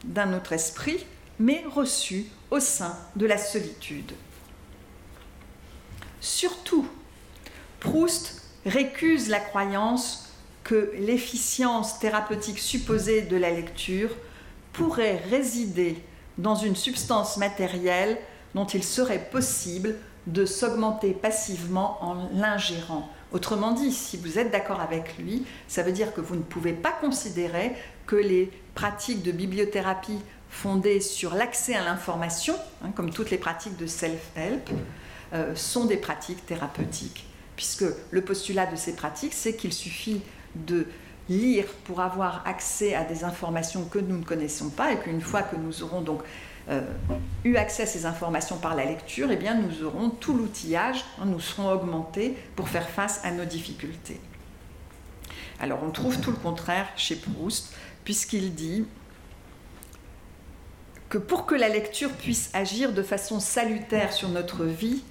[0.05, 1.05] d'un autre esprit,
[1.39, 4.13] mais reçue au sein de la solitude.
[6.21, 6.89] Surtout,
[7.81, 10.31] Proust récuse la croyance
[10.63, 14.11] que l'efficience thérapeutique supposée de la lecture
[14.73, 16.03] pourrait résider
[16.39, 18.19] dans une substance matérielle
[18.55, 23.09] dont il serait possible de s'augmenter passivement en l'ingérant.
[23.35, 26.73] Autrement dit, si vous êtes d'accord avec lui, ça veut dire que vous ne pouvez
[26.73, 27.73] pas considérer
[28.07, 32.55] que les pratiques de bibliothérapie fondées sur l'accès à l'information,
[32.85, 34.71] hein, comme toutes les pratiques de self-help,
[35.33, 37.27] euh, sont des pratiques thérapeutiques.
[37.57, 40.23] Puisque le postulat de ces pratiques, c'est qu'il suffit
[40.55, 40.87] de
[41.29, 45.43] lire pour avoir accès à des informations que nous ne connaissons pas et qu'une fois
[45.43, 46.23] que nous aurons donc
[47.45, 51.27] eu accès à ces informations par la lecture, eh bien, nous aurons tout l'outillage, hein,
[51.27, 54.21] nous serons augmentés pour faire face à nos difficultés.
[55.61, 58.87] Alors on trouve tout le contraire chez Proust, puisqu'il dit
[61.09, 65.05] que pour que la lecture puisse agir de façon salutaire sur notre vie,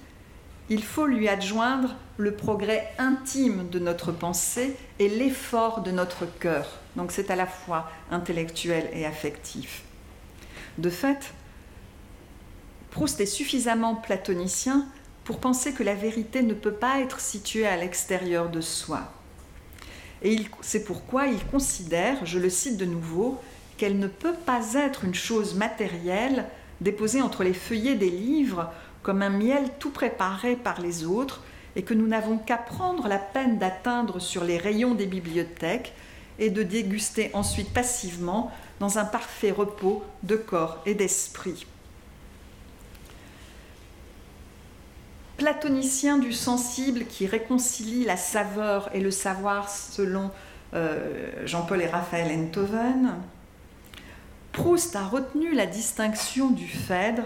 [0.68, 6.78] il faut lui adjoindre le progrès intime de notre pensée et l'effort de notre cœur.
[6.96, 9.82] Donc c'est à la fois intellectuel et affectif.
[10.78, 11.32] De fait,
[12.94, 14.86] Proust est suffisamment platonicien
[15.24, 19.00] pour penser que la vérité ne peut pas être située à l'extérieur de soi.
[20.22, 23.40] Et c'est pourquoi il considère, je le cite de nouveau,
[23.78, 26.44] qu'elle ne peut pas être une chose matérielle
[26.80, 28.70] déposée entre les feuillets des livres
[29.02, 31.42] comme un miel tout préparé par les autres
[31.74, 35.94] et que nous n'avons qu'à prendre la peine d'atteindre sur les rayons des bibliothèques
[36.38, 41.66] et de déguster ensuite passivement dans un parfait repos de corps et d'esprit.
[45.36, 50.30] Platonicien du sensible qui réconcilie la saveur et le savoir selon
[50.74, 53.14] euh, Jean-Paul et Raphaël Enthoven,
[54.52, 57.24] Proust a retenu la distinction du Phèdre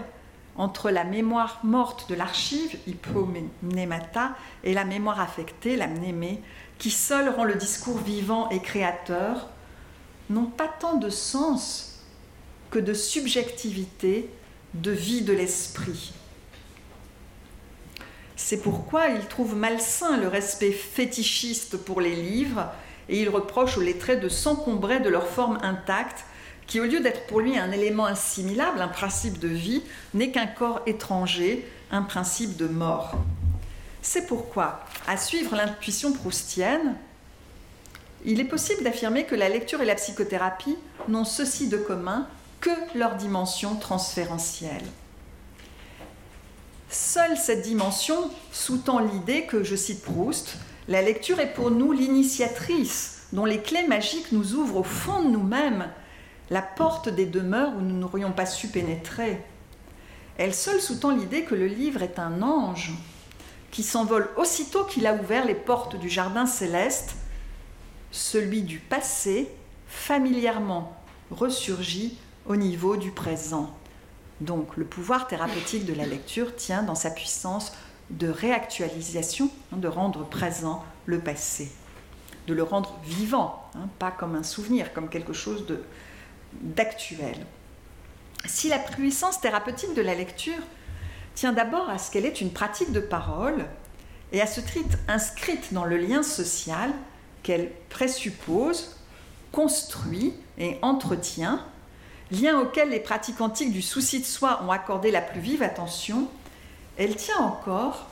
[0.55, 6.41] entre la mémoire morte de l'archive, hypomnémata, et la mémoire affectée, la mnémée,
[6.79, 9.49] qui seule rend le discours vivant et créateur,
[10.29, 12.03] n'ont pas tant de sens
[12.71, 14.29] que de subjectivité,
[14.73, 16.13] de vie de l'esprit.
[18.41, 22.67] C'est pourquoi il trouve malsain le respect fétichiste pour les livres
[23.09, 26.23] et il reproche aux lettrés de s'encombrer de leur forme intacte
[26.65, 29.83] qui, au lieu d'être pour lui un élément assimilable, un principe de vie,
[30.13, 33.15] n'est qu'un corps étranger, un principe de mort.
[34.01, 36.95] C'est pourquoi, à suivre l'intuition proustienne,
[38.23, 40.77] il est possible d'affirmer que la lecture et la psychothérapie
[41.09, 42.25] n'ont ceci de commun
[42.61, 44.85] que leur dimension transférentielle.
[46.91, 50.55] Seule cette dimension sous-tend l'idée que, je cite Proust,
[50.87, 55.29] la lecture est pour nous l'initiatrice dont les clés magiques nous ouvrent au fond de
[55.29, 55.87] nous-mêmes
[56.49, 59.39] la porte des demeures où nous n'aurions pas su pénétrer.
[60.39, 62.91] Elle seule sous-tend l'idée que le livre est un ange
[63.69, 67.13] qui s'envole aussitôt qu'il a ouvert les portes du jardin céleste,
[68.11, 69.47] celui du passé
[69.87, 72.17] familièrement ressurgit
[72.47, 73.78] au niveau du présent.
[74.41, 77.73] Donc le pouvoir thérapeutique de la lecture tient dans sa puissance
[78.09, 81.71] de réactualisation, hein, de rendre présent le passé,
[82.47, 85.65] de le rendre vivant, hein, pas comme un souvenir, comme quelque chose
[86.53, 87.45] d'actuel.
[88.45, 90.63] Si la puissance thérapeutique de la lecture
[91.35, 93.65] tient d'abord à ce qu'elle est une pratique de parole
[94.31, 96.91] et à ce titre inscrite dans le lien social
[97.43, 98.95] qu'elle présuppose,
[99.51, 101.63] construit et entretient,
[102.31, 106.27] lien auquel les pratiques antiques du souci de soi ont accordé la plus vive attention,
[106.97, 108.07] elle tient encore,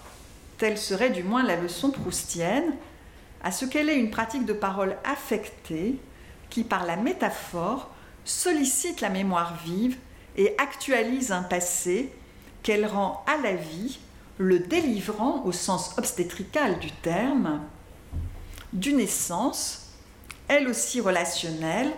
[0.57, 2.74] telle serait du moins la leçon proustienne,
[3.43, 5.99] à ce qu'elle est une pratique de parole affectée
[6.49, 7.89] qui, par la métaphore,
[8.26, 9.97] sollicite la mémoire vive
[10.36, 12.11] et actualise un passé
[12.63, 13.99] qu'elle rend à la vie,
[14.38, 17.61] le délivrant au sens obstétrical du terme,
[18.74, 19.93] d'une essence,
[20.47, 21.91] elle aussi relationnelle,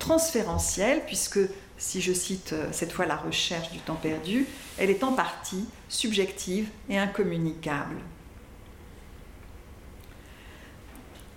[0.00, 1.38] transférentielle, puisque,
[1.78, 4.48] si je cite euh, cette fois la recherche du temps perdu,
[4.78, 7.96] elle est en partie subjective et incommunicable.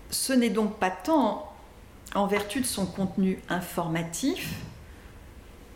[0.09, 1.53] Ce n'est donc pas tant
[2.16, 4.49] en vertu de son contenu informatif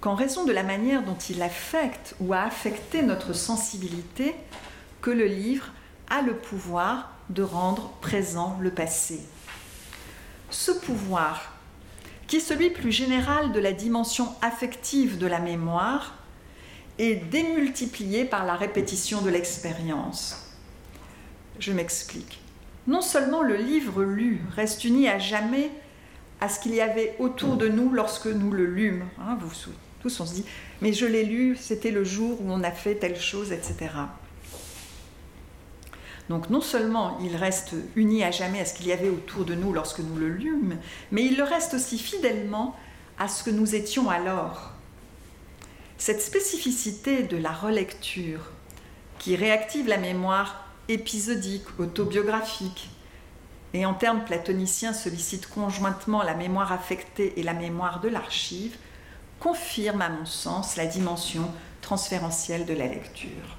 [0.01, 4.35] qu'en raison de la manière dont il affecte ou a affecté notre sensibilité
[5.01, 5.67] que le livre
[6.09, 9.21] a le pouvoir de rendre présent le passé.
[10.49, 11.56] Ce pouvoir,
[12.27, 16.15] qui est celui plus général de la dimension affective de la mémoire,
[16.99, 20.51] est démultiplié par la répétition de l'expérience.
[21.59, 22.39] Je m'explique.
[22.87, 25.71] Non seulement le livre lu reste uni à jamais
[26.39, 29.05] à ce qu'il y avait autour de nous lorsque nous le lûmes.
[29.19, 29.51] Hein, vous
[30.01, 30.45] tous, on se dit,
[30.81, 33.89] mais je l'ai lu, c'était le jour où on a fait telle chose, etc.
[36.29, 39.55] Donc non seulement il reste uni à jamais à ce qu'il y avait autour de
[39.55, 40.77] nous lorsque nous le lûmes,
[41.11, 42.75] mais il le reste aussi fidèlement
[43.17, 44.71] à ce que nous étions alors.
[45.97, 48.51] Cette spécificité de la relecture,
[49.19, 52.89] qui réactive la mémoire épisodique, autobiographique,
[53.73, 58.77] et en termes platoniciens sollicite conjointement la mémoire affectée et la mémoire de l'archive,
[59.39, 61.49] confirme à mon sens la dimension
[61.81, 63.56] transférentielle de la lecture.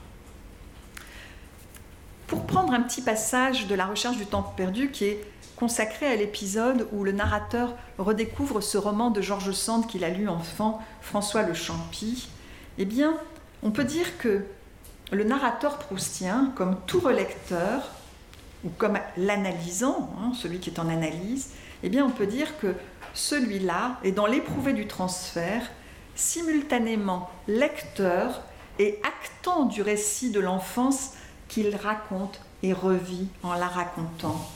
[2.28, 5.24] Pour prendre un petit passage de la recherche du temps perdu qui est
[5.56, 10.28] consacré à l'épisode où le narrateur redécouvre ce roman de Georges Sand qu'il a lu
[10.28, 12.28] enfant, François le Champy,
[12.76, 13.14] eh bien,
[13.62, 14.44] on peut dire que
[15.10, 17.92] le narrateur proustien, comme tout relecteur,
[18.62, 21.52] ou comme l'analysant, hein, celui qui est en analyse,
[21.82, 22.74] eh bien on peut dire que
[23.14, 25.62] celui-là est dans l'éprouvé du transfert,
[26.14, 28.42] simultanément lecteur
[28.78, 31.12] et actant du récit de l'enfance
[31.48, 34.48] qu'il raconte et revit en la racontant.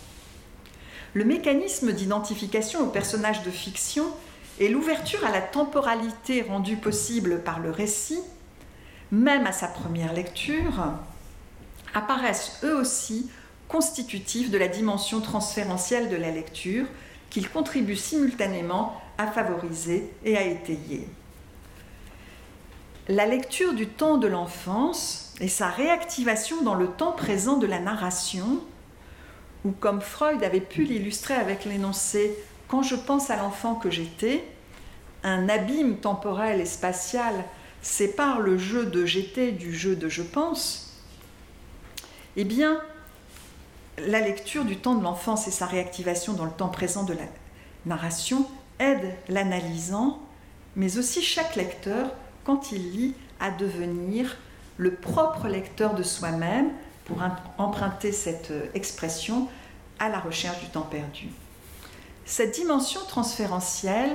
[1.14, 4.06] Le mécanisme d'identification au personnage de fiction
[4.58, 8.20] et l'ouverture à la temporalité rendue possible par le récit,
[9.10, 10.94] même à sa première lecture,
[11.94, 13.30] apparaissent eux aussi
[13.68, 16.86] constitutifs de la dimension transférentielle de la lecture
[17.30, 21.06] qu'ils contribuent simultanément à favoriser et à étayer.
[23.08, 27.80] La lecture du temps de l'enfance et sa réactivation dans le temps présent de la
[27.80, 28.60] narration,
[29.64, 32.36] ou comme Freud avait pu l'illustrer avec l'énoncé
[32.68, 34.44] Quand je pense à l'enfant que j'étais,
[35.24, 37.34] un abîme temporel et spatial
[37.80, 41.00] sépare le jeu de j'étais du jeu de je pense,
[42.36, 42.80] eh bien,
[43.98, 47.24] la lecture du temps de l'enfance et sa réactivation dans le temps présent de la
[47.84, 48.46] narration
[48.78, 50.20] aide l'analysant,
[50.76, 52.12] mais aussi chaque lecteur,
[52.44, 54.36] quand il lit, à devenir
[54.76, 56.70] le propre lecteur de soi-même,
[57.04, 57.18] pour
[57.58, 59.48] emprunter cette expression,
[59.98, 61.28] à la recherche du temps perdu.
[62.24, 64.12] Cette dimension transférentielle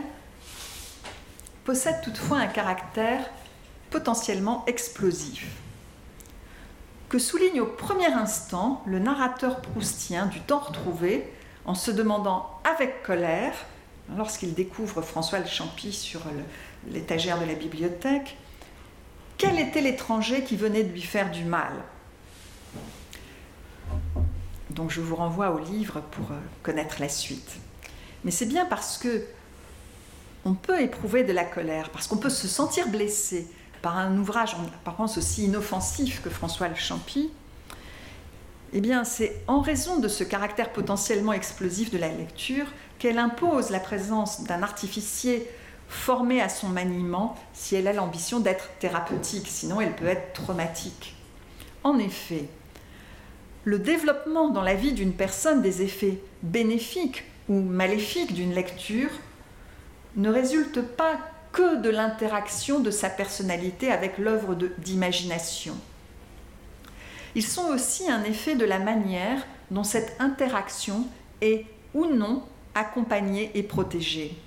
[1.66, 3.30] possède toutefois un caractère
[3.90, 5.48] potentiellement explosif
[7.10, 11.32] que souligne au premier instant le narrateur proustien du temps retrouvé
[11.66, 13.54] en se demandant avec colère,
[14.16, 16.22] lorsqu'il découvre François le Champy sur
[16.92, 18.38] l'étagère de la bibliothèque,
[19.38, 21.74] quel était l'étranger qui venait de lui faire du mal?
[24.70, 27.58] Donc je vous renvoie au livre pour euh, connaître la suite.
[28.24, 29.26] Mais c'est bien parce que
[30.46, 33.48] on peut éprouver de la colère, parce qu'on peut se sentir blessé,
[33.82, 37.30] par un ouvrage en apparence aussi inoffensif que François Le Champy,
[38.74, 42.66] eh bien, c'est en raison de ce caractère potentiellement explosif de la lecture
[43.00, 45.50] qu'elle impose la présence d'un artificier
[45.88, 51.16] formé à son maniement si elle a l'ambition d'être thérapeutique, sinon elle peut être traumatique.
[51.84, 52.46] En effet,
[53.64, 59.10] le développement dans la vie d'une personne des effets bénéfiques ou maléfiques d'une lecture
[60.16, 61.20] ne résulte pas
[61.52, 65.76] que de l'interaction de sa personnalité avec l'œuvre d'imagination.
[67.36, 71.06] Ils sont aussi un effet de la manière dont cette interaction
[71.42, 74.38] est ou non accompagnée et protégée.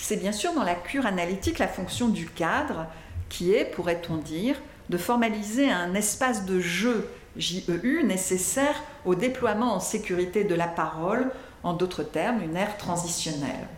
[0.00, 2.86] C'est bien sûr dans la cure analytique la fonction du cadre
[3.28, 4.56] qui est, pourrait-on dire,
[4.88, 11.30] de formaliser un espace de jeu JEU nécessaire au déploiement en sécurité de la parole,
[11.62, 13.68] en d'autres termes, une ère transitionnelle.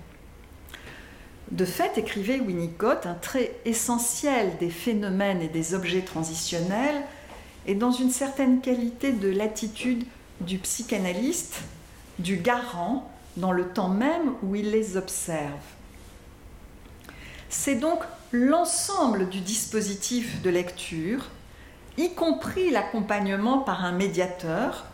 [1.51, 7.03] De fait, écrivait Winnicott, un trait essentiel des phénomènes et des objets transitionnels
[7.67, 10.05] est dans une certaine qualité de l'attitude
[10.41, 11.57] du psychanalyste,
[12.19, 15.80] du garant, dans le temps même où il les observe.
[17.53, 17.99] C'est donc
[18.31, 21.27] l'ensemble du dispositif de lecture,
[21.99, 24.87] y compris l'accompagnement par un médiateur,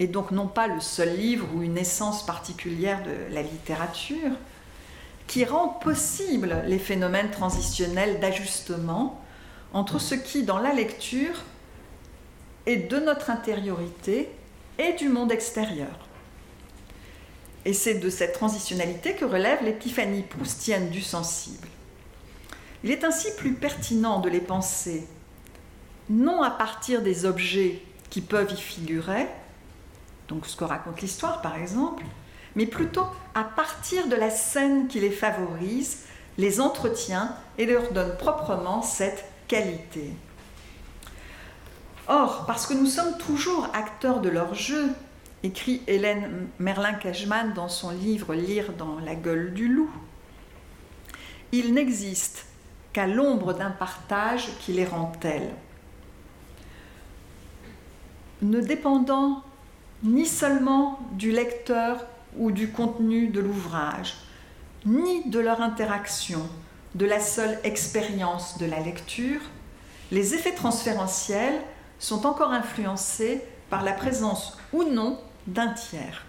[0.00, 4.32] et donc non pas le seul livre ou une essence particulière de la littérature,
[5.28, 9.22] qui rend possible les phénomènes transitionnels d'ajustement
[9.72, 11.44] entre ce qui, dans la lecture,
[12.66, 14.28] est de notre intériorité
[14.78, 16.08] et du monde extérieur.
[17.64, 21.68] Et c'est de cette transitionnalité que relève l'épiphanie proustienne du sensible.
[22.82, 25.06] Il est ainsi plus pertinent de les penser
[26.10, 29.26] non à partir des objets qui peuvent y figurer,
[30.28, 32.04] donc ce que raconte l'histoire par exemple,
[32.56, 36.00] mais plutôt à partir de la scène qui les favorise,
[36.38, 40.10] les entretient et leur donne proprement cette qualité.
[42.06, 44.90] Or, parce que nous sommes toujours acteurs de leur jeu,
[45.44, 49.90] écrit Hélène Merlin-Cashman dans son livre Lire dans la gueule du loup,
[51.52, 52.46] il n'existe
[52.94, 55.50] qu'à l'ombre d'un partage qui les rend tels.
[58.40, 59.42] Ne dépendant
[60.02, 62.06] ni seulement du lecteur
[62.38, 64.16] ou du contenu de l'ouvrage,
[64.86, 66.40] ni de leur interaction,
[66.94, 69.40] de la seule expérience de la lecture,
[70.10, 71.60] les effets transférentiels
[71.98, 76.24] sont encore influencés par la présence ou non d'un tiers.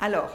[0.00, 0.30] Alors,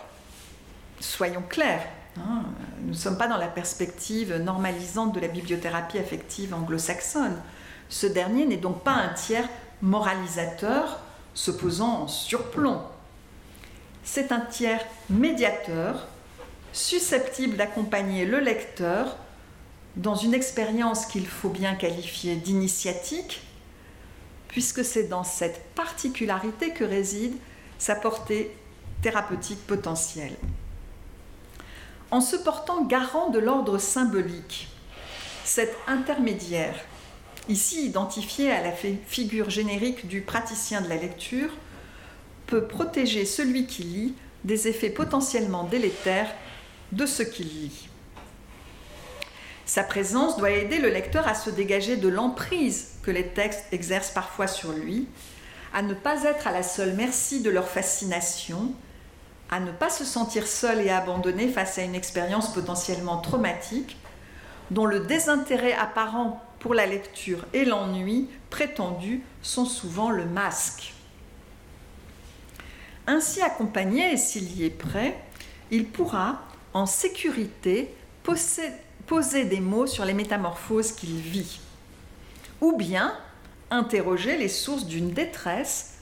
[0.99, 1.87] soyons clairs,
[2.17, 2.43] hein,
[2.81, 7.41] nous ne sommes pas dans la perspective normalisante de la bibliothérapie affective anglo-saxonne.
[7.89, 9.47] Ce dernier n'est donc pas un tiers
[9.81, 10.99] moralisateur
[11.33, 12.81] se posant en surplomb
[14.03, 16.07] c'est un tiers médiateur
[16.73, 19.17] susceptible d'accompagner le lecteur
[19.95, 23.41] dans une expérience qu'il faut bien qualifier d'initiatique,
[24.51, 27.35] puisque c'est dans cette particularité que réside
[27.79, 28.55] sa portée
[29.01, 30.35] thérapeutique potentiel.
[32.11, 34.67] En se portant garant de l'ordre symbolique,
[35.45, 36.75] cet intermédiaire,
[37.49, 41.49] ici identifié à la figure générique du praticien de la lecture,
[42.45, 46.33] peut protéger celui qui lit des effets potentiellement délétères
[46.91, 47.87] de ce qu'il lit.
[49.71, 54.11] Sa présence doit aider le lecteur à se dégager de l'emprise que les textes exercent
[54.11, 55.07] parfois sur lui,
[55.73, 58.73] à ne pas être à la seule merci de leur fascination,
[59.49, 63.95] à ne pas se sentir seul et abandonné face à une expérience potentiellement traumatique,
[64.71, 70.93] dont le désintérêt apparent pour la lecture et l'ennui prétendu sont souvent le masque.
[73.07, 75.17] Ainsi accompagné, et s'il y est prêt,
[75.71, 76.41] il pourra,
[76.73, 77.95] en sécurité,
[79.11, 81.59] poser des mots sur les métamorphoses qu'il vit,
[82.61, 83.13] ou bien
[83.69, 85.95] interroger les sources d'une détresse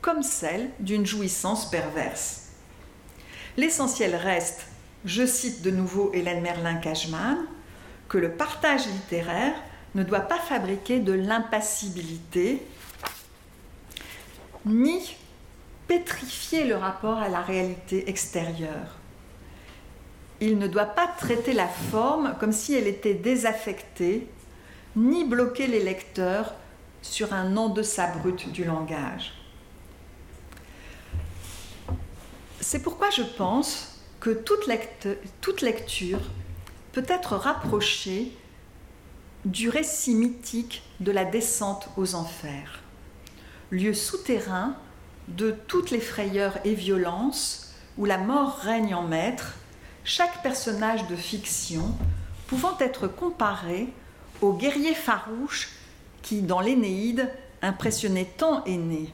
[0.00, 2.46] comme celle d'une jouissance perverse.
[3.58, 4.68] L'essentiel reste,
[5.04, 7.36] je cite de nouveau Hélène Merlin-Cajman,
[8.08, 9.52] que le partage littéraire
[9.94, 12.66] ne doit pas fabriquer de l'impassibilité,
[14.64, 15.14] ni
[15.88, 18.96] pétrifier le rapport à la réalité extérieure.
[20.40, 24.28] Il ne doit pas traiter la forme comme si elle était désaffectée,
[24.94, 26.54] ni bloquer les lecteurs
[27.02, 29.32] sur un en-deçà brut du langage.
[32.60, 34.68] C'est pourquoi je pense que toute,
[35.40, 36.20] toute lecture
[36.92, 38.32] peut être rapprochée
[39.44, 42.80] du récit mythique de la descente aux enfers,
[43.70, 44.74] lieu souterrain
[45.28, 49.54] de toutes les frayeurs et violences où la mort règne en maître,
[50.06, 51.92] chaque personnage de fiction
[52.46, 53.92] pouvant être comparé
[54.40, 55.70] au guerrier farouche
[56.22, 57.28] qui, dans l'Énéide,
[57.60, 59.12] impressionnait tant Aîné.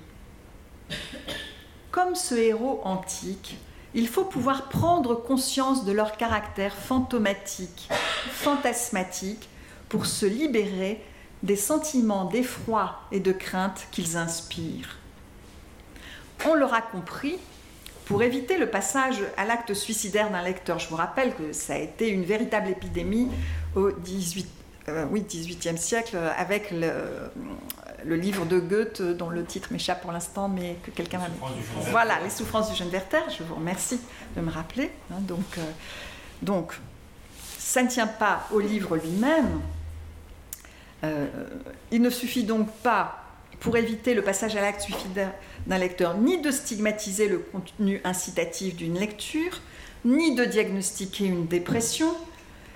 [1.90, 3.56] Comme ce héros antique,
[3.94, 7.88] il faut pouvoir prendre conscience de leur caractère fantomatique,
[8.30, 9.48] fantasmatique,
[9.88, 11.02] pour se libérer
[11.42, 14.98] des sentiments d'effroi et de crainte qu'ils inspirent.
[16.46, 17.38] On l'aura compris,
[18.04, 21.78] pour éviter le passage à l'acte suicidaire d'un lecteur, je vous rappelle que ça a
[21.78, 23.28] été une véritable épidémie
[23.74, 24.48] au 18,
[24.88, 26.90] euh, oui, 18e siècle avec le,
[28.04, 31.28] le, livre de Goethe dont le titre m'échappe pour l'instant, mais que quelqu'un m'a...
[31.90, 34.00] Voilà, Les souffrances du jeune Werther, je vous remercie
[34.36, 34.90] de me rappeler.
[35.10, 35.62] Hein, donc, euh,
[36.42, 36.74] donc,
[37.58, 39.60] ça ne tient pas au livre lui-même,
[41.04, 41.26] euh,
[41.90, 43.18] il ne suffit donc pas,
[43.60, 45.32] pour éviter le passage à l'acte suicidaire
[45.66, 49.60] d'un lecteur, ni de stigmatiser le contenu incitatif d'une lecture,
[50.04, 52.14] ni de diagnostiquer une dépression.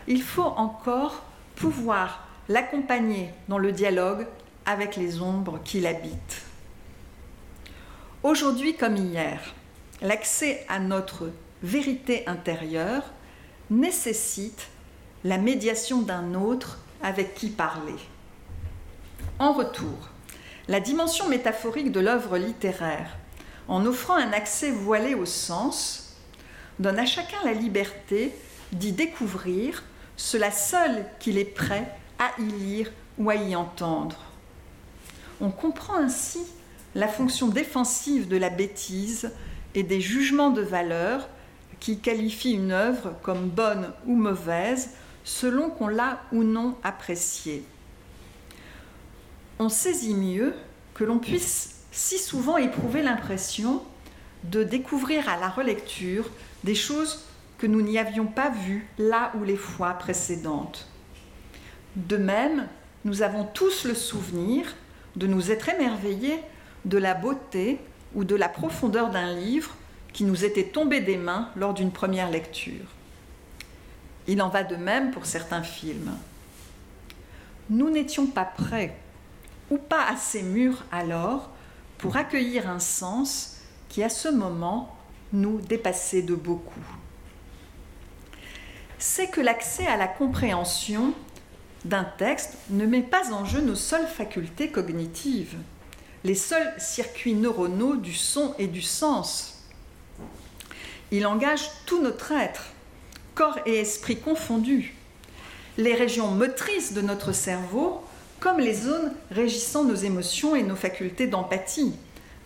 [0.06, 1.24] Il faut encore
[1.56, 4.26] pouvoir l'accompagner dans le dialogue
[4.64, 6.42] avec les ombres qui l'habitent.
[8.22, 9.54] Aujourd'hui comme hier,
[10.02, 11.30] l'accès à notre
[11.62, 13.02] vérité intérieure
[13.70, 14.68] nécessite
[15.24, 17.96] la médiation d'un autre avec qui parler.
[19.38, 20.10] En retour,
[20.68, 23.16] la dimension métaphorique de l'œuvre littéraire,
[23.68, 26.16] en offrant un accès voilé au sens,
[26.78, 28.32] donne à chacun la liberté
[28.72, 29.84] d'y découvrir
[30.16, 31.88] cela seul qu'il est prêt
[32.18, 34.16] à y lire ou à y entendre.
[35.40, 36.40] On comprend ainsi
[36.94, 39.30] la fonction défensive de la bêtise
[39.74, 41.28] et des jugements de valeur
[41.78, 44.90] qui qualifient une œuvre comme bonne ou mauvaise
[45.22, 47.64] selon qu'on l'a ou non appréciée
[49.58, 50.54] on saisit mieux
[50.94, 53.82] que l'on puisse si souvent éprouver l'impression
[54.44, 56.30] de découvrir à la relecture
[56.64, 57.24] des choses
[57.58, 60.86] que nous n'y avions pas vues là ou les fois précédentes.
[61.96, 62.68] De même,
[63.04, 64.74] nous avons tous le souvenir
[65.16, 66.40] de nous être émerveillés
[66.84, 67.80] de la beauté
[68.14, 69.74] ou de la profondeur d'un livre
[70.12, 72.84] qui nous était tombé des mains lors d'une première lecture.
[74.26, 76.12] Il en va de même pour certains films.
[77.70, 78.96] Nous n'étions pas prêts
[79.70, 81.50] ou pas assez mûrs alors
[81.98, 83.56] pour accueillir un sens
[83.88, 84.96] qui à ce moment
[85.32, 86.80] nous dépassait de beaucoup.
[88.98, 91.12] C'est que l'accès à la compréhension
[91.84, 95.56] d'un texte ne met pas en jeu nos seules facultés cognitives,
[96.24, 99.64] les seuls circuits neuronaux du son et du sens.
[101.12, 102.64] Il engage tout notre être,
[103.34, 104.94] corps et esprit confondus.
[105.78, 108.02] Les régions motrices de notre cerveau
[108.40, 111.94] comme les zones régissant nos émotions et nos facultés d'empathie,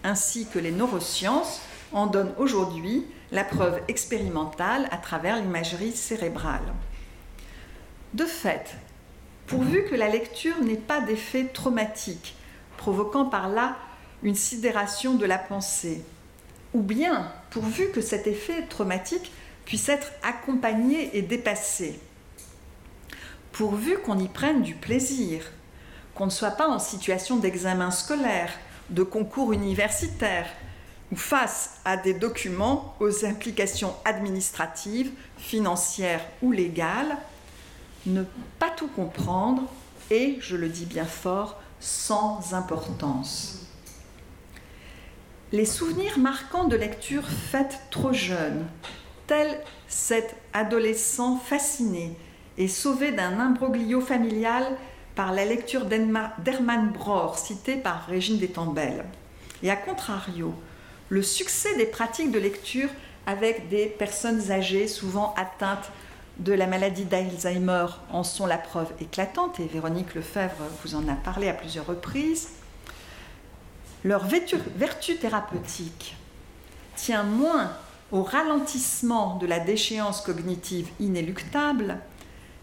[0.05, 1.61] ainsi que les neurosciences
[1.93, 6.73] en donnent aujourd'hui la preuve expérimentale à travers l'imagerie cérébrale.
[8.15, 8.75] De fait,
[9.47, 12.37] pourvu que la lecture n'ait pas d'effet traumatique,
[12.77, 13.77] provoquant par là
[14.23, 16.03] une sidération de la pensée,
[16.73, 19.33] ou bien pourvu que cet effet traumatique
[19.65, 22.01] puisse être accompagné et dépassé,
[23.53, 25.45] pourvu qu'on y prenne du plaisir,
[26.15, 28.53] qu'on ne soit pas en situation d'examen scolaire,
[28.91, 30.47] de concours universitaire,
[31.13, 37.17] ou face à des documents aux implications administratives, financières ou légales,
[38.07, 38.23] ne
[38.59, 39.63] pas tout comprendre
[40.11, 43.67] et, je le dis bien fort, sans importance.
[45.53, 48.67] Les souvenirs marquants de lecture faites trop jeune,
[49.27, 52.17] tel cet adolescent fasciné
[52.57, 54.65] et sauvé d'un imbroglio familial
[55.15, 59.05] par la lecture d'Hermann Brohr, cité par Régine Détambel.
[59.63, 60.55] Et à contrario,
[61.09, 62.89] le succès des pratiques de lecture
[63.27, 65.91] avec des personnes âgées, souvent atteintes
[66.39, 71.15] de la maladie d'Alzheimer, en sont la preuve éclatante, et Véronique Lefebvre vous en a
[71.15, 72.49] parlé à plusieurs reprises.
[74.05, 76.17] Leur vertu thérapeutique
[76.97, 77.73] tient moins
[78.11, 81.99] au ralentissement de la déchéance cognitive inéluctable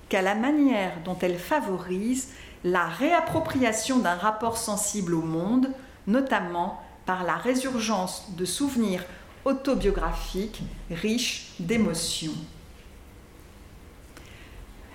[0.09, 2.29] qu'à la manière dont elle favorise
[2.63, 5.69] la réappropriation d'un rapport sensible au monde,
[6.05, 9.03] notamment par la résurgence de souvenirs
[9.45, 12.35] autobiographiques riches d'émotions.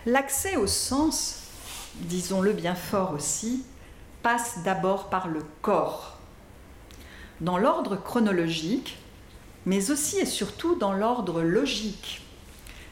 [0.05, 1.43] L'accès au sens,
[1.95, 3.65] disons-le bien fort aussi,
[4.23, 6.19] passe d'abord par le corps.
[7.41, 8.99] Dans l'ordre chronologique,
[9.65, 12.23] mais aussi et surtout dans l'ordre logique.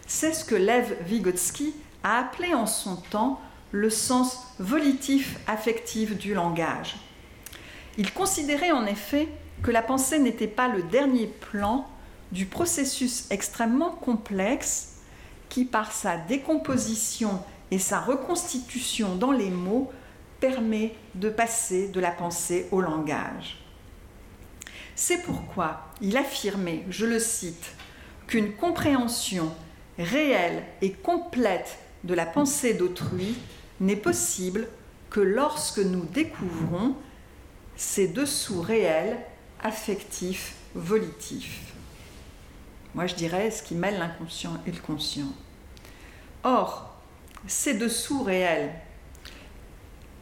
[0.07, 3.41] C'est ce que Lev Vygotsky a appelé en son temps
[3.73, 6.97] le sens volitif affectif du langage.
[7.99, 9.29] Il considérait en effet
[9.63, 11.87] que la pensée n'était pas le dernier plan
[12.33, 14.97] du processus extrêmement complexe
[15.49, 19.91] qui, par sa décomposition et sa reconstitution dans les mots,
[20.41, 23.59] permet de passer de la pensée au langage.
[24.95, 27.75] C'est pourquoi il affirmait, je le cite,
[28.27, 29.53] qu'une compréhension
[29.99, 33.37] réelle et complète de la pensée d'autrui
[33.81, 34.69] n'est possible
[35.11, 36.95] que lorsque nous découvrons
[37.77, 39.19] ces dessous réels,
[39.63, 41.73] affectifs, volitifs.
[42.95, 45.33] Moi je dirais ce qui mêle l'inconscient et le conscient.
[46.43, 46.95] Or,
[47.47, 48.73] ces dessous réels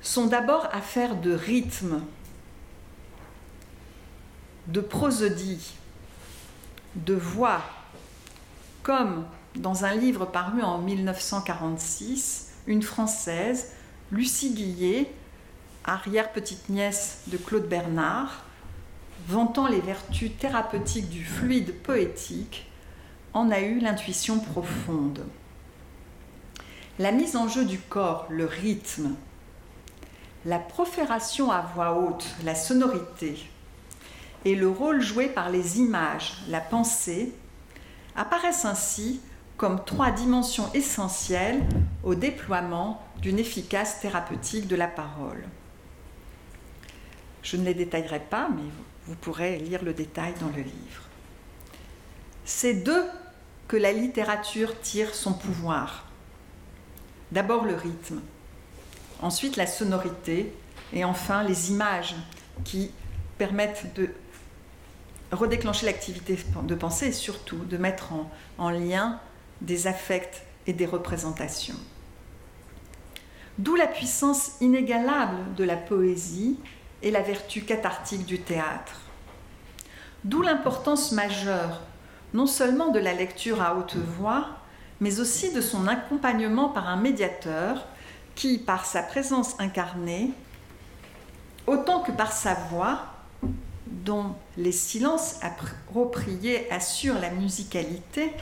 [0.01, 2.03] sont d'abord affaires de rythme,
[4.67, 5.73] de prosodie,
[6.95, 7.63] de voix,
[8.83, 9.27] comme
[9.57, 13.73] dans un livre paru en 1946, une Française,
[14.13, 15.11] Lucie Guillet,
[15.85, 18.45] arrière-petite-nièce de Claude Bernard,
[19.27, 22.71] vantant les vertus thérapeutiques du fluide poétique,
[23.35, 25.25] en a eu l'intuition profonde.
[26.99, 29.15] La mise en jeu du corps, le rythme,
[30.45, 33.49] la profération à voix haute, la sonorité,
[34.45, 37.33] et le rôle joué par les images, la pensée,
[38.17, 39.21] apparaissent ainsi
[39.59, 41.61] comme trois dimensions essentielles
[42.05, 45.45] au déploiement d'une efficace thérapeutique de la parole.
[47.43, 48.63] Je ne les détaillerai pas, mais
[49.07, 51.03] vous pourrez lire le détail dans le livre.
[52.45, 53.05] C'est d'eux
[53.67, 56.07] que la littérature tire son pouvoir.
[57.33, 58.21] D'abord le rythme,
[59.21, 60.53] ensuite la sonorité
[60.93, 62.15] et enfin les images
[62.65, 62.93] qui
[63.39, 64.09] permettent de
[65.33, 69.21] redéclencher l'activité de pensée et surtout de mettre en, en lien
[69.61, 71.79] des affects et des représentations.
[73.59, 76.59] D'où la puissance inégalable de la poésie
[77.03, 79.01] et la vertu cathartique du théâtre.
[80.25, 81.81] D'où l'importance majeure
[82.35, 84.49] non seulement de la lecture à haute voix,
[85.01, 87.87] mais aussi de son accompagnement par un médiateur
[88.35, 90.33] qui, par sa présence incarnée,
[91.67, 93.07] autant que par sa voix,
[93.87, 98.33] dont les silences appropriés assurent la musicalité,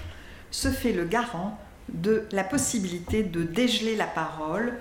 [0.56, 1.58] se fait le garant
[1.90, 4.72] de la possibilité de dégeler la parole,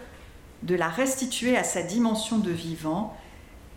[0.64, 3.18] de la restituer à sa dimension de vivant,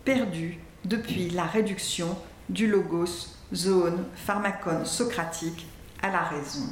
[0.05, 2.17] perdue depuis la réduction
[2.51, 5.67] du logos, zone, pharmacone socratique
[6.01, 6.69] à la raison.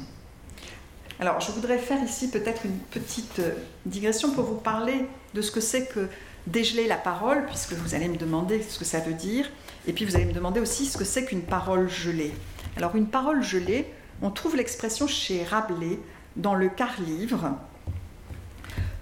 [1.19, 3.51] Alors, je voudrais faire ici peut-être une petite euh,
[3.85, 6.07] digression pour vous parler de ce que c'est que
[6.45, 9.49] dégeler la parole, puisque vous allez me demander ce que ça veut dire,
[9.87, 12.33] et puis vous allez me demander aussi ce que c'est qu'une parole gelée.
[12.77, 13.91] Alors, une parole gelée,
[14.21, 15.99] on trouve l'expression chez Rabelais
[16.35, 17.57] dans le quart-livre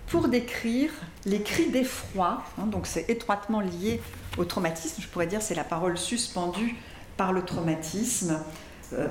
[0.07, 0.91] pour décrire
[1.26, 4.01] les cris d'effroi, hein, donc c'est étroitement lié
[4.38, 6.76] au traumatisme, je pourrais dire c'est la parole suspendue
[7.18, 8.39] par le traumatisme
[8.93, 9.07] euh,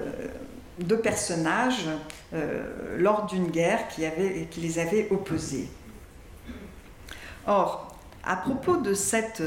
[0.79, 1.89] de personnages
[2.33, 5.69] euh, lors d'une guerre qui les avait opposés.
[7.47, 9.43] Or, à propos de cette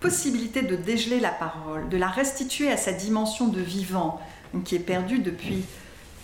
[0.00, 4.20] possibilité de dégeler la parole, de la restituer à sa dimension de vivant,
[4.64, 5.64] qui est perdue depuis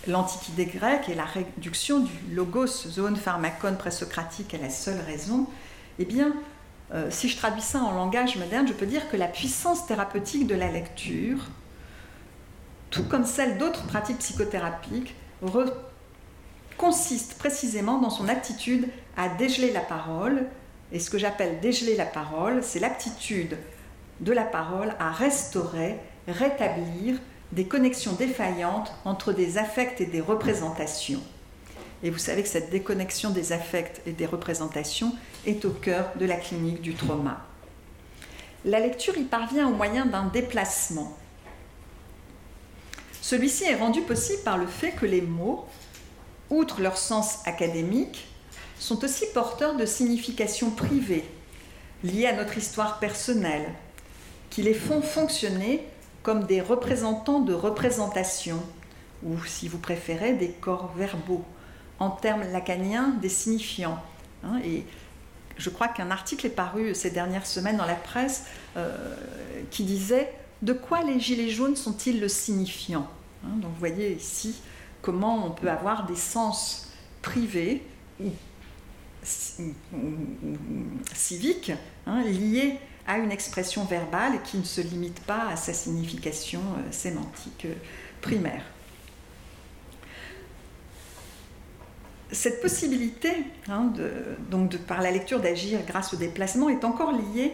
[0.07, 5.47] l'Antiquité grecque et la réduction du logos, zone pharmacone présocratique à la seule raison,
[5.99, 6.33] eh bien,
[6.93, 10.47] euh, si je traduis ça en langage moderne, je peux dire que la puissance thérapeutique
[10.47, 11.39] de la lecture,
[12.89, 15.13] tout comme celle d'autres pratiques psychothérapiques,
[16.77, 20.45] consiste précisément dans son aptitude à dégeler la parole.
[20.91, 23.57] Et ce que j'appelle dégeler la parole, c'est l'aptitude
[24.19, 27.17] de la parole à restaurer, rétablir
[27.51, 31.21] des connexions défaillantes entre des affects et des représentations.
[32.03, 35.13] Et vous savez que cette déconnexion des affects et des représentations
[35.45, 37.45] est au cœur de la clinique du trauma.
[38.65, 41.15] La lecture y parvient au moyen d'un déplacement.
[43.21, 45.65] Celui-ci est rendu possible par le fait que les mots,
[46.49, 48.27] outre leur sens académique,
[48.79, 51.25] sont aussi porteurs de significations privées,
[52.03, 53.73] liées à notre histoire personnelle,
[54.49, 55.83] qui les font fonctionner
[56.23, 58.61] comme des représentants de représentation,
[59.23, 61.43] ou si vous préférez, des corps verbaux,
[61.99, 63.99] en termes lacaniens, des signifiants.
[64.43, 64.59] Hein.
[64.63, 64.85] et
[65.57, 69.15] je crois qu'un article est paru ces dernières semaines dans la presse euh,
[69.71, 73.07] qui disait De quoi les gilets jaunes sont-ils le signifiant?
[73.43, 73.57] Hein.
[73.57, 74.55] Donc vous voyez ici
[75.01, 76.89] comment on peut avoir des sens
[77.21, 77.83] privés
[78.19, 78.29] ou,
[81.13, 81.71] civiques
[82.05, 86.91] hein, liés à une expression verbale qui ne se limite pas à sa signification euh,
[86.91, 87.73] sémantique euh,
[88.21, 88.63] primaire.
[92.31, 93.31] Cette possibilité,
[93.69, 93.93] hein,
[94.85, 97.53] par la lecture d'agir grâce au déplacement, est encore liée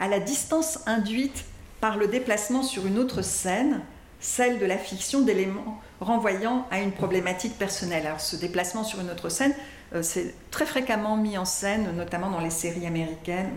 [0.00, 1.44] à la distance induite
[1.80, 3.82] par le déplacement sur une autre scène,
[4.18, 8.06] celle de la fiction d'éléments renvoyant à une problématique personnelle.
[8.06, 9.54] Alors ce déplacement sur une autre scène,
[10.02, 13.50] c'est très fréquemment mis en scène, notamment dans les séries américaines.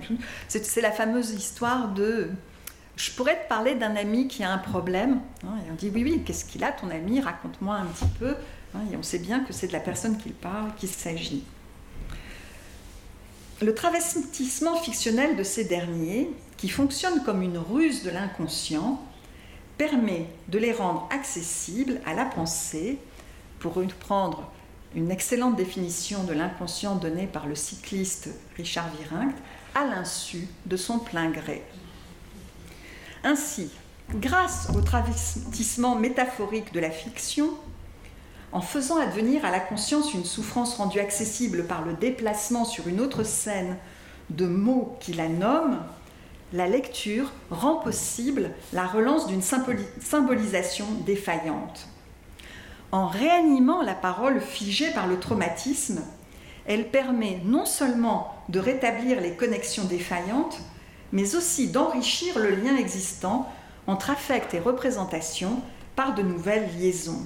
[0.47, 2.29] C'est la fameuse histoire de
[2.95, 5.21] je pourrais te parler d'un ami qui a un problème.
[5.43, 7.19] Hein, et on dit oui, oui, qu'est-ce qu'il a ton ami?
[7.19, 8.35] Raconte-moi un petit peu.
[8.75, 11.43] Hein, et on sait bien que c'est de la personne qu'il parle qu'il s'agit.
[13.61, 19.03] Le travestissement fictionnel de ces derniers, qui fonctionne comme une ruse de l'inconscient,
[19.77, 22.99] permet de les rendre accessibles à la pensée,
[23.59, 24.51] pour reprendre
[24.95, 29.35] une excellente définition de l'inconscient donnée par le cycliste Richard Virenque,
[29.73, 31.63] à l'insu de son plein gré.
[33.23, 33.71] Ainsi,
[34.15, 37.51] grâce au travestissement métaphorique de la fiction,
[38.51, 42.99] en faisant advenir à la conscience une souffrance rendue accessible par le déplacement sur une
[42.99, 43.77] autre scène
[44.29, 45.79] de mots qui la nomment,
[46.51, 51.87] la lecture rend possible la relance d'une symbolisation défaillante.
[52.91, 56.01] En réanimant la parole figée par le traumatisme,
[56.65, 60.59] elle permet non seulement de rétablir les connexions défaillantes,
[61.11, 63.49] mais aussi d'enrichir le lien existant
[63.87, 65.61] entre affect et représentation
[65.95, 67.21] par de nouvelles liaisons.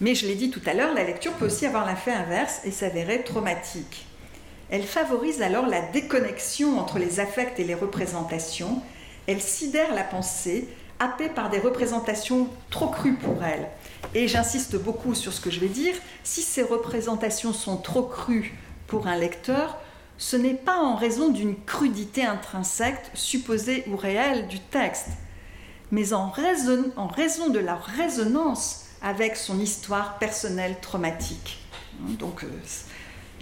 [0.00, 2.70] Mais je l'ai dit tout à l'heure, la lecture peut aussi avoir l'effet inverse et
[2.70, 4.06] s'avérer traumatique.
[4.70, 8.80] Elle favorise alors la déconnexion entre les affects et les représentations,
[9.26, 10.68] elle sidère la pensée
[10.98, 13.68] happée par des représentations trop crues pour elle.
[14.14, 18.54] Et j'insiste beaucoup sur ce que je vais dire, si ces représentations sont trop crues
[18.86, 19.78] pour un lecteur,
[20.18, 25.08] ce n'est pas en raison d'une crudité intrinsèque, supposée ou réelle du texte,
[25.90, 31.58] mais en raison, en raison de leur résonance avec son histoire personnelle traumatique.
[32.00, 32.48] Donc, euh,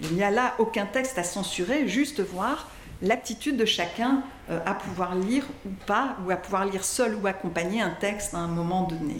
[0.02, 2.68] il n'y a là aucun texte à censurer, juste voir
[3.02, 7.26] l'aptitude de chacun euh, à pouvoir lire ou pas, ou à pouvoir lire seul ou
[7.26, 9.16] accompagner un texte à un moment donné.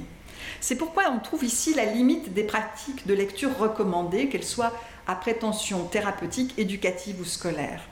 [0.61, 4.73] C'est pourquoi on trouve ici la limite des pratiques de lecture recommandées, qu'elles soient
[5.07, 7.82] à prétention thérapeutique, éducative ou scolaire.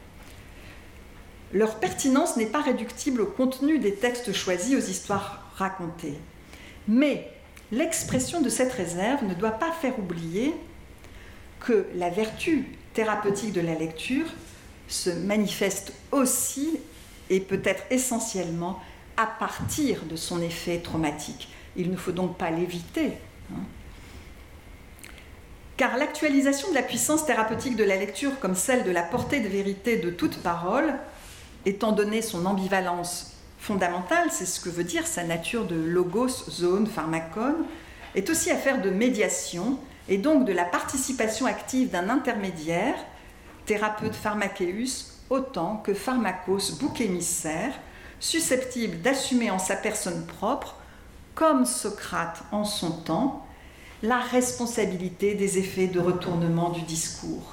[1.52, 6.18] Leur pertinence n'est pas réductible au contenu des textes choisis, aux histoires racontées.
[6.86, 7.30] Mais
[7.72, 10.54] l'expression de cette réserve ne doit pas faire oublier
[11.60, 14.26] que la vertu thérapeutique de la lecture
[14.88, 16.80] se manifeste aussi
[17.30, 18.80] et peut-être essentiellement
[19.16, 21.48] à partir de son effet traumatique.
[21.76, 23.12] Il ne faut donc pas l'éviter.
[23.52, 23.60] Hein.
[25.76, 29.48] Car l'actualisation de la puissance thérapeutique de la lecture comme celle de la portée de
[29.48, 30.94] vérité de toute parole,
[31.66, 36.86] étant donné son ambivalence fondamentale, c'est ce que veut dire sa nature de logos, zone,
[36.86, 37.64] pharmacone,
[38.14, 39.78] est aussi affaire de médiation
[40.08, 42.96] et donc de la participation active d'un intermédiaire
[43.68, 47.74] thérapeute pharmacéus autant que pharmacos bouc émissaire,
[48.18, 50.74] susceptible d'assumer en sa personne propre,
[51.34, 53.46] comme Socrate en son temps,
[54.02, 57.52] la responsabilité des effets de retournement du discours.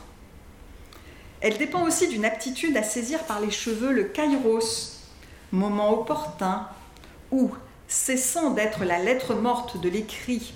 [1.42, 5.02] Elle dépend aussi d'une aptitude à saisir par les cheveux le kairos
[5.52, 6.70] moment opportun,
[7.32, 7.52] où,
[7.90, 10.54] cessant d'être la lettre morte de l'écrit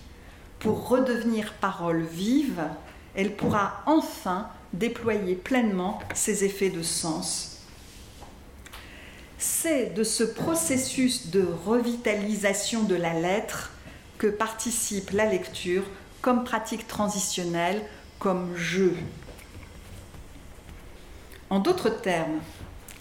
[0.60, 2.64] pour redevenir parole vive,
[3.14, 7.57] elle pourra enfin déployer pleinement ses effets de sens.
[9.37, 13.71] C'est de ce processus de revitalisation de la lettre
[14.17, 15.83] que participe la lecture
[16.21, 17.81] comme pratique transitionnelle,
[18.19, 18.95] comme jeu.
[21.49, 22.41] En d'autres termes,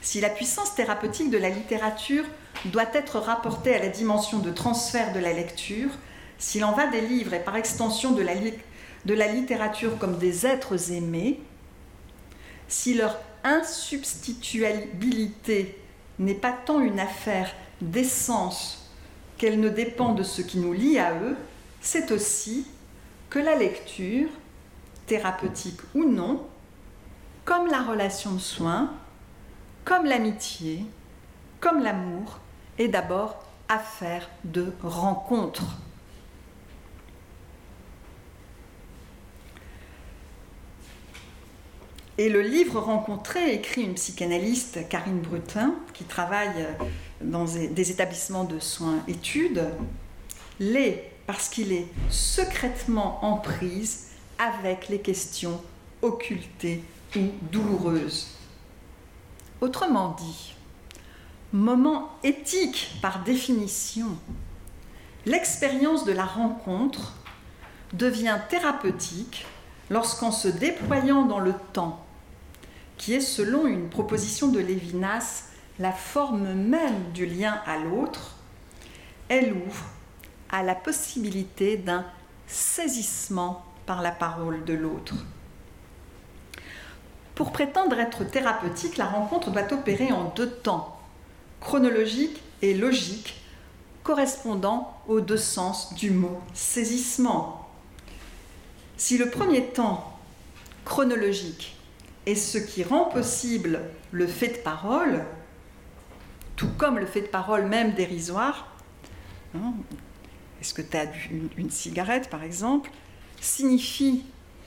[0.01, 2.24] si la puissance thérapeutique de la littérature
[2.66, 5.90] doit être rapportée à la dimension de transfert de la lecture,
[6.39, 10.47] s'il en va des livres et par extension de la, de la littérature comme des
[10.47, 11.40] êtres aimés,
[12.69, 15.78] si leur insubstituabilité
[16.19, 18.90] n'est pas tant une affaire d'essence
[19.39, 21.36] qu'elle ne dépend de ce qui nous lie à eux,
[21.81, 22.66] c'est aussi
[23.31, 24.28] que la lecture,
[25.07, 26.47] thérapeutique ou non,
[27.45, 28.93] comme la relation de soins,
[29.85, 30.85] comme l'amitié,
[31.61, 32.40] comme l'amour,
[32.78, 35.78] est d'abord affaire de rencontre.
[42.20, 46.66] Et le livre rencontré, écrit une psychanalyste, Karine Brutin, qui travaille
[47.20, 49.65] dans des établissements de soins études,
[50.59, 55.61] l'est parce qu'il est secrètement en prise avec les questions
[56.03, 56.82] occultées
[57.15, 57.20] ou
[57.53, 58.27] douloureuses.
[59.61, 60.55] Autrement dit,
[61.53, 64.09] moment éthique par définition,
[65.24, 67.15] l'expérience de la rencontre
[67.93, 69.47] devient thérapeutique
[69.89, 72.05] lorsqu'en se déployant dans le temps,
[72.99, 75.45] qui est selon une proposition de Lévinas
[75.79, 78.35] la forme même du lien à l'autre,
[79.29, 79.85] elle ouvre
[80.51, 82.05] à la possibilité d'un
[82.47, 85.15] saisissement par la parole de l'autre.
[87.35, 90.99] Pour prétendre être thérapeutique, la rencontre doit opérer en deux temps,
[91.61, 93.41] chronologique et logique,
[94.03, 97.69] correspondant aux deux sens du mot saisissement.
[98.97, 100.19] Si le premier temps,
[100.85, 101.78] chronologique,
[102.29, 103.81] est ce qui rend possible
[104.11, 105.25] le fait de parole,
[106.57, 108.77] tout comme le fait de parole même dérisoire,
[109.55, 109.73] hein,
[110.61, 111.07] est-ce que tu as
[111.57, 112.91] une, cigarette par exemple,
[113.41, 114.25] signifie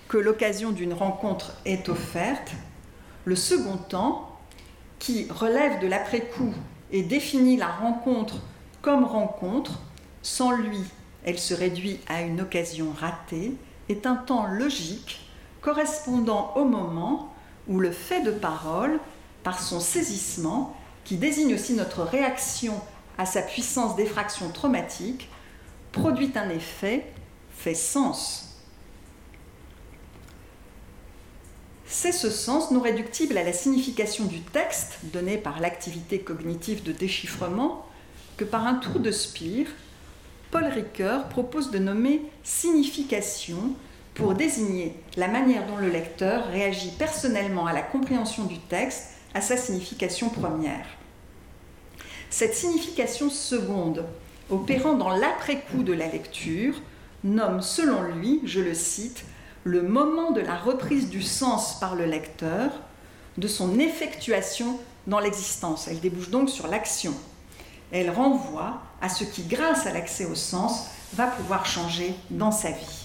[0.07, 2.51] que l'occasion d'une rencontre est offerte.
[3.25, 4.39] Le second temps,
[4.97, 6.53] qui relève de l'après-coup
[6.91, 8.41] et définit la rencontre
[8.81, 9.81] comme rencontre,
[10.23, 10.79] sans lui,
[11.23, 13.53] elle se réduit à une occasion ratée,
[13.89, 15.27] est un temps logique
[15.61, 17.31] correspondant au moment
[17.71, 18.99] où le fait de parole,
[19.43, 22.79] par son saisissement, qui désigne aussi notre réaction
[23.17, 25.29] à sa puissance d'effraction traumatique,
[25.91, 27.05] produit un effet,
[27.51, 28.59] fait sens.
[31.85, 36.91] C'est ce sens non réductible à la signification du texte donné par l'activité cognitive de
[36.91, 37.85] déchiffrement
[38.37, 39.67] que par un tour de spire,
[40.51, 43.75] Paul Ricoeur propose de nommer signification
[44.21, 49.41] pour désigner la manière dont le lecteur réagit personnellement à la compréhension du texte, à
[49.41, 50.85] sa signification première.
[52.29, 54.05] Cette signification seconde
[54.51, 56.75] opérant dans l'après-coup de la lecture,
[57.23, 59.25] nomme selon lui, je le cite,
[59.63, 62.69] le moment de la reprise du sens par le lecteur,
[63.39, 65.87] de son effectuation dans l'existence.
[65.87, 67.13] Elle débouche donc sur l'action.
[67.91, 72.69] Elle renvoie à ce qui, grâce à l'accès au sens, va pouvoir changer dans sa
[72.69, 73.00] vie.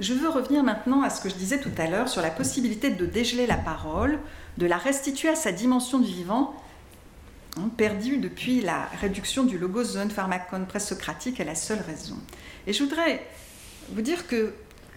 [0.00, 2.90] Je veux revenir maintenant à ce que je disais tout à l'heure sur la possibilité
[2.90, 4.18] de dégeler la parole,
[4.58, 6.54] de la restituer à sa dimension de vivant
[7.56, 12.16] Hein, perdu depuis la réduction du logo zone pharmacone présocratique est la seule raison.
[12.66, 13.24] Et je voudrais
[13.90, 14.54] vous dire que,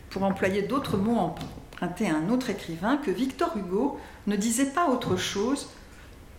[0.10, 4.90] pour employer d'autres mots empruntés à un autre écrivain, que Victor Hugo ne disait pas
[4.90, 5.70] autre chose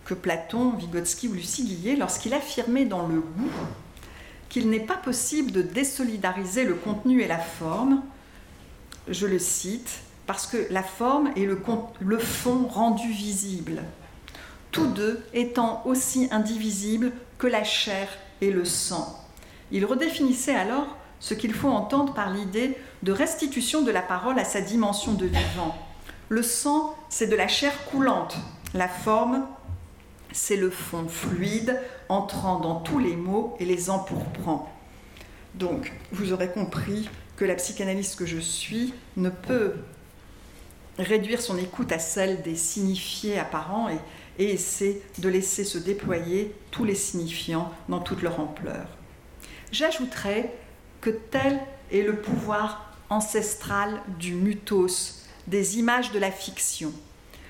[0.03, 3.51] que Platon, Vygotsky ou Lucie Guillet lorsqu'il affirmait dans Le goût
[4.49, 8.01] qu'il n'est pas possible de désolidariser le contenu et la forme,
[9.09, 13.81] je le cite, parce que la forme est le, fond rendu visible
[14.71, 18.07] tous deux étant aussi indivisibles que la chair
[18.41, 19.25] et le sang.
[19.71, 24.43] Il redéfinissait alors ce qu'il faut entendre par l'idée de restitution de la parole à
[24.43, 25.75] sa dimension de vivant.
[26.29, 28.37] Le sang, c'est de la chair coulante.
[28.75, 29.47] La forme,
[30.31, 34.71] c'est le fond fluide entrant dans tous les mots et les empourprant.
[35.55, 39.75] Donc, vous aurez compris que la psychanalyste que je suis ne peut
[40.97, 43.97] réduire son écoute à celle des signifiés apparents et
[44.39, 48.87] et essaie de laisser se déployer tous les signifiants dans toute leur ampleur.
[49.71, 50.49] J'ajouterai
[51.01, 51.59] que tel
[51.91, 56.93] est le pouvoir ancestral du mutos, des images de la fiction.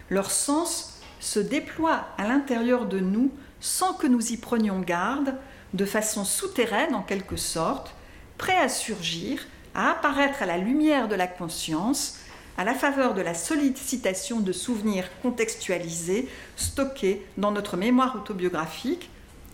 [0.09, 5.35] Leur sens se déploie à l'intérieur de nous sans que nous y prenions garde,
[5.73, 7.93] de façon souterraine en quelque sorte,
[8.37, 9.45] prêt à surgir,
[9.75, 12.17] à apparaître à la lumière de la conscience,
[12.57, 19.09] à la faveur de la sollicitation de souvenirs contextualisés, stockés dans notre mémoire autobiographique,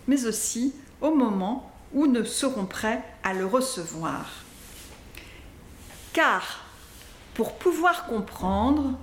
[0.08, 4.26] mais aussi au moment où nous serons prêts à le recevoir.
[6.12, 6.64] Car
[7.34, 8.98] pour pouvoir comprendre,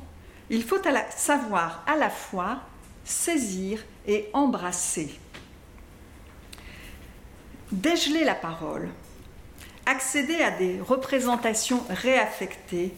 [0.49, 0.81] il faut
[1.15, 2.59] savoir à la fois
[3.05, 5.19] saisir et embrasser.
[7.71, 8.89] Dégeler la parole,
[9.85, 12.93] accéder à des représentations réaffectées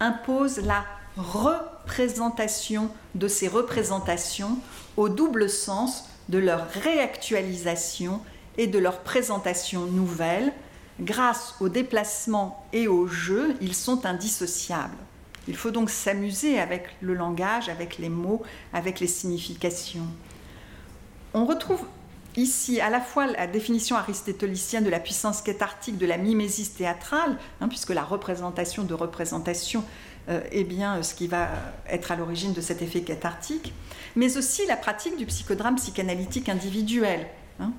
[0.00, 0.84] impose la
[1.16, 4.58] représentation de ces représentations
[4.96, 8.20] au double sens de leur réactualisation
[8.58, 10.52] et de leur présentation nouvelle.
[11.00, 14.96] Grâce au déplacement et au jeu, ils sont indissociables.
[15.48, 18.42] Il faut donc s'amuser avec le langage, avec les mots,
[18.72, 20.06] avec les significations.
[21.34, 21.84] On retrouve
[22.36, 27.38] ici à la fois la définition aristotélicienne de la puissance cathartique de la mimésis théâtrale,
[27.60, 29.84] hein, puisque la représentation de représentation
[30.28, 31.48] euh, est bien ce qui va
[31.88, 33.72] être à l'origine de cet effet cathartique,
[34.14, 37.26] mais aussi la pratique du psychodrame psychanalytique individuel,
[37.60, 37.72] hein,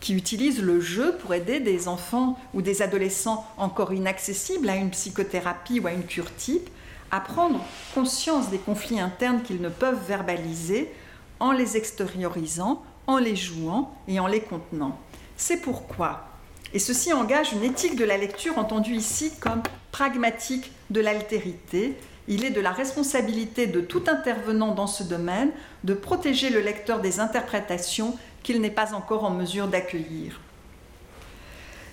[0.00, 4.90] qui utilise le jeu pour aider des enfants ou des adolescents encore inaccessibles à une
[4.90, 6.68] psychothérapie ou à une cure type
[7.12, 7.60] à prendre
[7.94, 10.90] conscience des conflits internes qu'ils ne peuvent verbaliser
[11.38, 12.82] en les extériorisant,
[13.12, 14.98] en les jouant et en les contenant.
[15.36, 16.26] C'est pourquoi,
[16.74, 21.96] et ceci engage une éthique de la lecture entendue ici comme pragmatique de l'altérité,
[22.28, 25.50] il est de la responsabilité de tout intervenant dans ce domaine
[25.84, 30.40] de protéger le lecteur des interprétations qu'il n'est pas encore en mesure d'accueillir.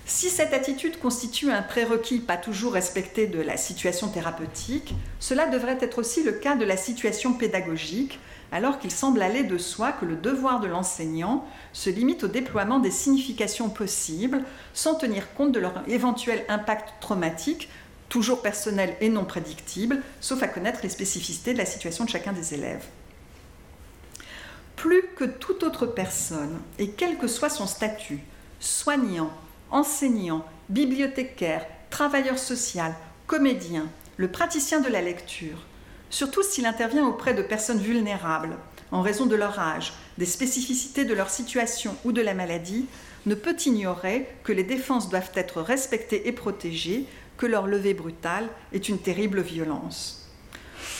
[0.06, 5.78] Si cette attitude constitue un prérequis pas toujours respecté de la situation thérapeutique, cela devrait
[5.80, 8.18] être aussi le cas de la situation pédagogique,
[8.52, 12.78] alors qu'il semble aller de soi que le devoir de l'enseignant se limite au déploiement
[12.78, 14.42] des significations possibles,
[14.74, 17.68] sans tenir compte de leur éventuel impact traumatique,
[18.08, 22.32] toujours personnel et non prédictible, sauf à connaître les spécificités de la situation de chacun
[22.32, 22.84] des élèves.
[24.76, 28.20] Plus que toute autre personne, et quel que soit son statut,
[28.58, 29.30] soignant,
[29.70, 32.94] enseignant, bibliothécaire, travailleur social,
[33.26, 35.66] comédien, le praticien de la lecture,
[36.10, 38.56] surtout s'il intervient auprès de personnes vulnérables,
[38.92, 42.86] en raison de leur âge, des spécificités de leur situation ou de la maladie,
[43.26, 47.06] ne peut ignorer que les défenses doivent être respectées et protégées,
[47.36, 50.28] que leur levée brutale est une terrible violence.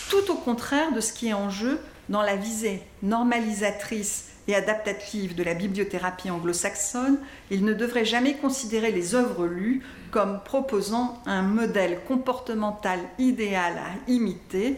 [0.09, 1.79] Tout au contraire de ce qui est en jeu
[2.09, 7.19] dans la visée normalisatrice et adaptative de la bibliothérapie anglo-saxonne,
[7.51, 14.11] il ne devrait jamais considérer les œuvres lues comme proposant un modèle comportemental idéal à
[14.11, 14.77] imiter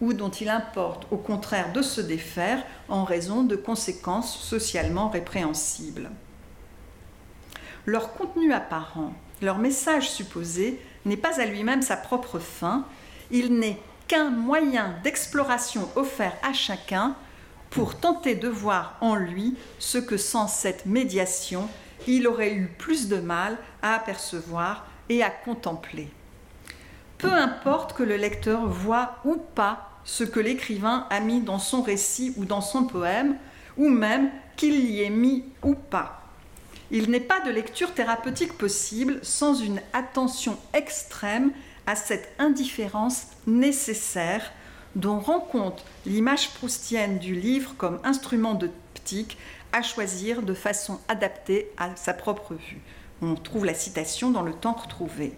[0.00, 6.10] ou dont il importe au contraire de se défaire en raison de conséquences socialement répréhensibles.
[7.86, 9.12] Leur contenu apparent,
[9.42, 12.86] leur message supposé n'est pas à lui-même sa propre fin,
[13.30, 17.14] il n'est qu'un moyen d'exploration offert à chacun
[17.70, 21.68] pour tenter de voir en lui ce que sans cette médiation,
[22.06, 26.08] il aurait eu plus de mal à apercevoir et à contempler.
[27.18, 31.82] Peu importe que le lecteur voit ou pas ce que l'écrivain a mis dans son
[31.82, 33.36] récit ou dans son poème,
[33.76, 36.22] ou même qu'il y ait mis ou pas.
[36.90, 41.52] Il n'est pas de lecture thérapeutique possible sans une attention extrême
[41.86, 44.52] à cette indifférence nécessaire
[44.94, 49.38] dont rend compte l'image proustienne du livre comme instrument d'optique
[49.72, 52.80] à choisir de façon adaptée à sa propre vue.
[53.22, 55.32] On trouve la citation dans le temps retrouvé.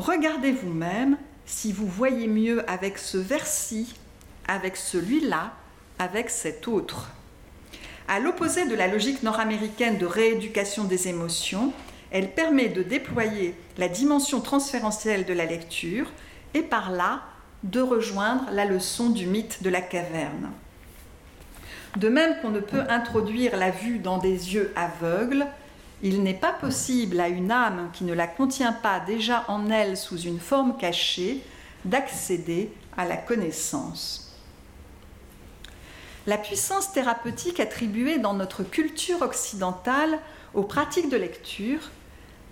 [0.00, 3.94] Regardez vous-même si vous voyez mieux avec ce vers-ci,
[4.48, 5.52] avec celui-là,
[5.98, 7.10] avec cet autre.
[8.08, 11.74] À l'opposé de la logique nord-américaine de rééducation des émotions,
[12.10, 16.10] elle permet de déployer la dimension transférentielle de la lecture
[16.54, 17.20] et par là
[17.62, 20.50] de rejoindre la leçon du mythe de la caverne.
[21.98, 25.46] De même qu'on ne peut introduire la vue dans des yeux aveugles,
[26.02, 29.96] il n'est pas possible à une âme qui ne la contient pas déjà en elle
[29.96, 31.42] sous une forme cachée
[31.84, 34.30] d'accéder à la connaissance.
[36.26, 40.18] La puissance thérapeutique attribuée dans notre culture occidentale
[40.54, 41.90] aux pratiques de lecture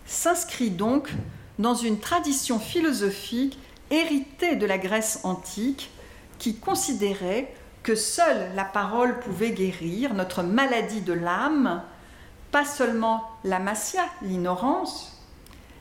[0.06, 1.10] s'inscrit donc
[1.58, 3.58] dans une tradition philosophique
[3.90, 5.90] hérité de la Grèce antique
[6.38, 7.52] qui considérait
[7.82, 11.82] que seule la parole pouvait guérir notre maladie de l'âme,
[12.50, 15.22] pas seulement la massia, l'ignorance,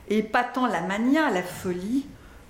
[0.08, 2.06] et pas tant la mania, la folie,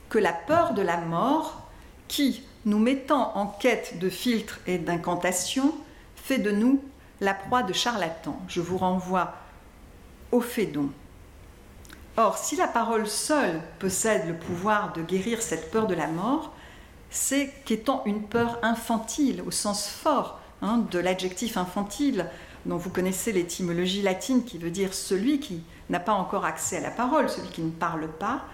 [0.09, 1.69] que la peur de la mort,
[2.09, 5.75] qui, nous mettant en quête de filtres et d'incantations,
[6.17, 6.83] fait de nous
[7.21, 8.39] la proie de charlatans.
[8.49, 9.35] Je vous renvoie
[10.33, 10.91] au Fédon.
[12.17, 16.53] Or, si la parole seule possède le pouvoir de guérir cette peur de la mort,
[17.11, 22.27] c'est qu'étant une peur infantile, au sens fort hein, de l'adjectif infantile,
[22.67, 26.81] dont vous connaissez l'étymologie latine qui veut dire celui qui n'a pas encore accès à
[26.81, 28.45] la parole, celui qui ne parle pas,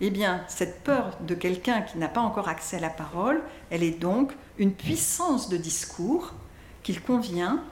[0.00, 3.40] eh bien, cette peur de quelqu'un qui n'a pas encore accès à la parole,
[3.70, 6.32] elle est donc une puissance de discours
[6.82, 7.62] qu'il convient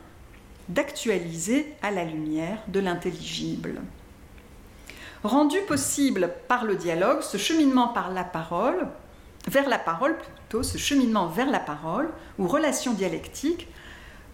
[0.69, 3.83] d'actualiser à la lumière de l'intelligible.
[5.25, 8.89] Rendu possible par le dialogue, ce cheminement par la parole,
[9.49, 13.69] vers la parole plutôt, ce cheminement vers la parole ou relation dialectique,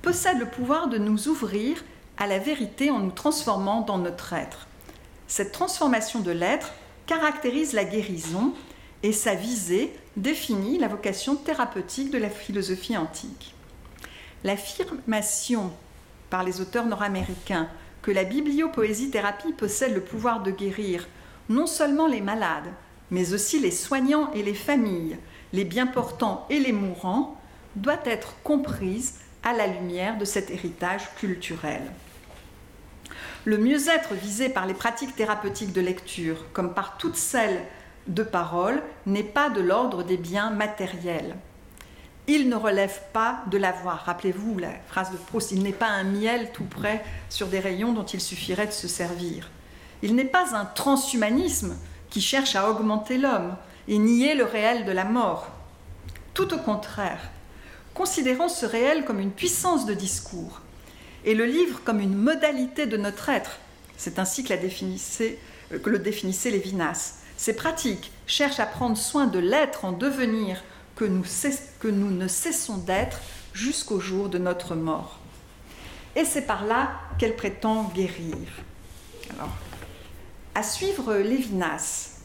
[0.09, 1.85] possède le pouvoir de nous ouvrir
[2.17, 4.67] à la vérité en nous transformant dans notre être.
[5.27, 6.73] Cette transformation de l'être
[7.05, 8.55] caractérise la guérison
[9.03, 13.55] et sa visée définit la vocation thérapeutique de la philosophie antique.
[14.45, 15.73] L'affirmation
[16.31, 17.69] par les auteurs nord-américains
[18.01, 21.07] que la bibliopoésie-thérapie possède le pouvoir de guérir
[21.51, 22.73] non seulement les malades,
[23.11, 25.19] mais aussi les soignants et les familles,
[25.53, 27.39] les bien portants et les mourants,
[27.77, 31.83] doit être comprise à la lumière de cet héritage culturel.
[33.45, 37.65] Le mieux-être visé par les pratiques thérapeutiques de lecture, comme par toutes celles
[38.07, 41.37] de parole, n'est pas de l'ordre des biens matériels
[42.29, 44.05] il ne relève pas de l'avoir.
[44.05, 47.93] Rappelez-vous la phrase de Proust, il n'est pas un miel tout près sur des rayons
[47.93, 49.51] dont il suffirait de se servir.
[50.03, 51.75] Il n'est pas un transhumanisme
[52.11, 53.57] qui cherche à augmenter l'homme
[53.89, 55.49] et nier le réel de la mort.
[56.35, 57.31] Tout au contraire,
[57.99, 60.61] considérant ce réel comme une puissance de discours
[61.25, 63.59] et le livre comme une modalité de notre être.
[63.97, 67.17] C'est ainsi que, euh, le définissait Lévinas.
[67.37, 70.63] Ces pratiques cherchent à prendre soin de l'être en devenir
[70.95, 71.25] que nous,
[71.81, 73.21] que nous ne cessons d'être
[73.53, 75.19] jusqu'au jour de notre mort.
[76.15, 78.37] Et c'est par là qu'elle prétend guérir.
[79.35, 79.57] Alors,
[80.55, 82.21] à suivre Lévinas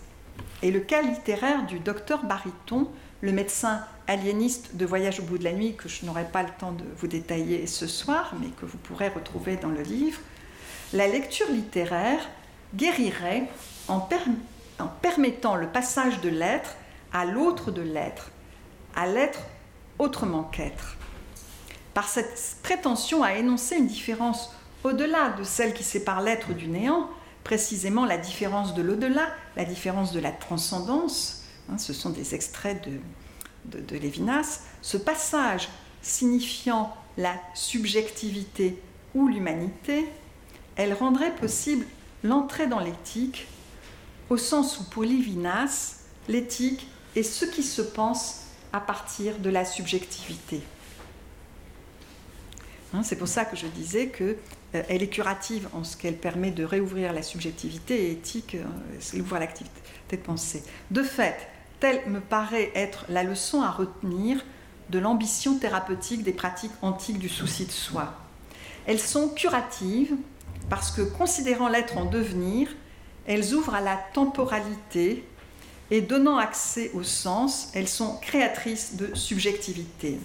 [0.62, 2.90] et le cas littéraire du docteur Bariton,
[3.24, 6.50] le médecin aliéniste de Voyage au bout de la nuit, que je n'aurai pas le
[6.60, 10.20] temps de vous détailler ce soir, mais que vous pourrez retrouver dans le livre,
[10.92, 12.20] la lecture littéraire
[12.76, 13.48] guérirait
[13.88, 14.10] en,
[14.80, 16.76] en permettant le passage de l'être
[17.14, 18.30] à l'autre de l'être,
[18.94, 19.40] à l'être
[20.00, 20.98] autrement qu'être.
[21.94, 27.10] Par cette prétention à énoncer une différence au-delà de celle qui sépare l'être du néant,
[27.46, 32.88] précisément la différence de l'au-delà, la différence de la transcendance, hein, ce sont des extraits
[33.66, 35.70] de, de Lévinas, ce passage
[36.02, 38.78] signifiant la subjectivité
[39.16, 40.06] ou l'humanité,
[40.76, 41.86] elle rendrait possible
[42.24, 43.48] l'entrée dans l'éthique,
[44.30, 48.42] au sens où pour Lévinas, l'éthique est ce qui se pense
[48.72, 50.62] à partir de la subjectivité.
[52.94, 54.38] Hein, c'est pour ça que je disais qu'elle
[54.76, 58.64] euh, est curative en ce qu'elle permet de réouvrir la subjectivité et éthique, euh,
[59.00, 59.82] c'est l'ouvrir l'activité
[60.12, 60.64] de pensée.
[60.92, 61.48] De fait,
[61.84, 64.42] telle me paraît être la leçon à retenir
[64.90, 68.14] de l'ambition thérapeutique des pratiques antiques du souci de soi.
[68.86, 70.16] Elles sont curatives
[70.70, 72.70] parce que, considérant l'être en devenir,
[73.28, 75.26] elles ouvrent à la temporalité,
[75.92, 80.20] et donnant accès au sens, elles sont créatrices de subjectivité.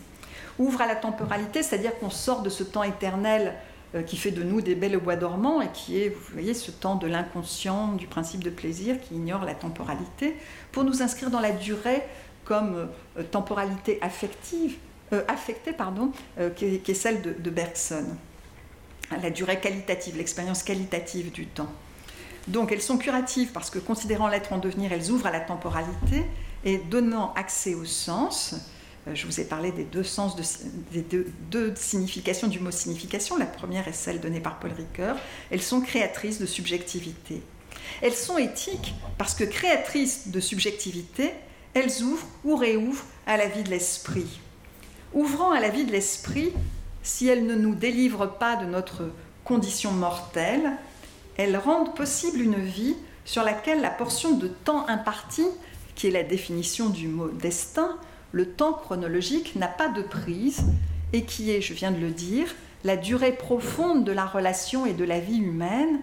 [0.60, 3.56] Ouvre à la temporalité, c'est-à-dire qu'on sort de ce temps éternel
[3.96, 6.70] euh, qui fait de nous des belles bois dormants et qui est, vous voyez, ce
[6.70, 10.36] temps de l'inconscient, du principe de plaisir qui ignore la temporalité,
[10.72, 12.02] pour nous inscrire dans la durée
[12.44, 12.88] comme
[13.18, 14.76] euh, temporalité affective,
[15.12, 16.12] euh, affectée, pardon,
[16.56, 18.04] qui est, celle de, Bergson.
[19.10, 21.70] La durée qualitative, l'expérience qualitative du temps.
[22.46, 26.24] Donc elles sont curatives parce que considérant l'être en devenir, elles ouvrent à la temporalité
[26.64, 28.54] et donnant accès au sens.
[29.06, 30.36] Euh, je vous ai parlé des deux sens,
[30.92, 31.02] des
[31.50, 33.36] deux, significations du mot signification.
[33.36, 35.16] La première est celle donnée par Paul Ricoeur.
[35.50, 37.42] Elles sont créatrices de subjectivité.
[38.02, 41.32] Elles sont éthiques parce que créatrices de subjectivité,
[41.74, 44.40] elles ouvrent ou réouvrent à la vie de l'esprit.
[45.14, 46.52] Ouvrant à la vie de l'esprit,
[47.02, 49.10] si elles ne nous délivrent pas de notre
[49.44, 50.72] condition mortelle,
[51.36, 55.44] elles rendent possible une vie sur laquelle la portion de temps imparti,
[55.94, 57.96] qui est la définition du mot destin,
[58.32, 60.64] le temps chronologique n'a pas de prise
[61.12, 64.92] et qui est, je viens de le dire, la durée profonde de la relation et
[64.92, 66.00] de la vie humaine,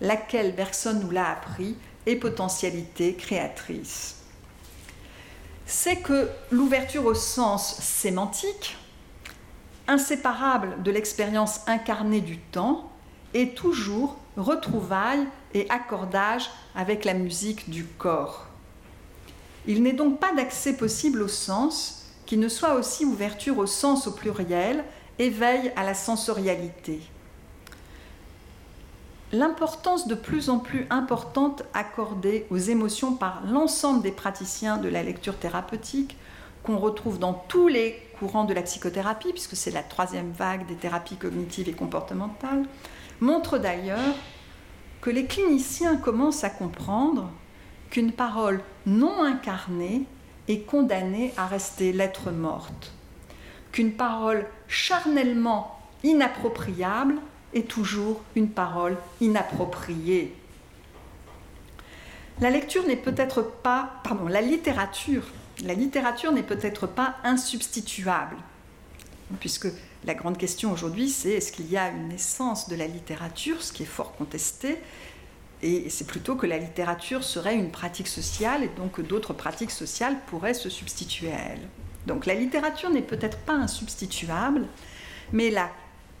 [0.00, 1.76] laquelle, Bergson nous l'a appris,
[2.06, 4.16] est potentialité créatrice.
[5.66, 8.76] C'est que l'ouverture au sens sémantique,
[9.86, 12.90] inséparable de l'expérience incarnée du temps,
[13.34, 18.46] est toujours retrouvailles et accordage avec la musique du corps.
[19.66, 24.06] Il n'est donc pas d'accès possible au sens qui ne soit aussi ouverture au sens
[24.06, 24.84] au pluriel,
[25.18, 27.00] éveil à la sensorialité.
[29.32, 35.02] L'importance de plus en plus importante accordée aux émotions par l'ensemble des praticiens de la
[35.02, 36.16] lecture thérapeutique,
[36.62, 40.76] qu'on retrouve dans tous les courants de la psychothérapie, puisque c'est la troisième vague des
[40.76, 42.64] thérapies cognitives et comportementales,
[43.20, 44.14] montre d'ailleurs
[45.02, 47.30] que les cliniciens commencent à comprendre
[47.90, 50.04] qu'une parole non incarnée
[50.48, 52.92] est condamnée à rester lettre morte,
[53.72, 57.16] qu'une parole charnellement inappropriable
[57.54, 60.34] est toujours une parole inappropriée.
[62.40, 65.24] La lecture n'est peut-être pas, pardon, la littérature,
[65.64, 68.36] la littérature n'est peut-être pas insubstituable,
[69.40, 69.68] puisque
[70.04, 73.72] la grande question aujourd'hui, c'est est-ce qu'il y a une essence de la littérature, ce
[73.72, 74.78] qui est fort contesté,
[75.62, 80.16] et c'est plutôt que la littérature serait une pratique sociale et donc d'autres pratiques sociales
[80.28, 81.68] pourraient se substituer à elle.
[82.06, 84.66] Donc la littérature n'est peut-être pas insubstituable,
[85.32, 85.68] mais la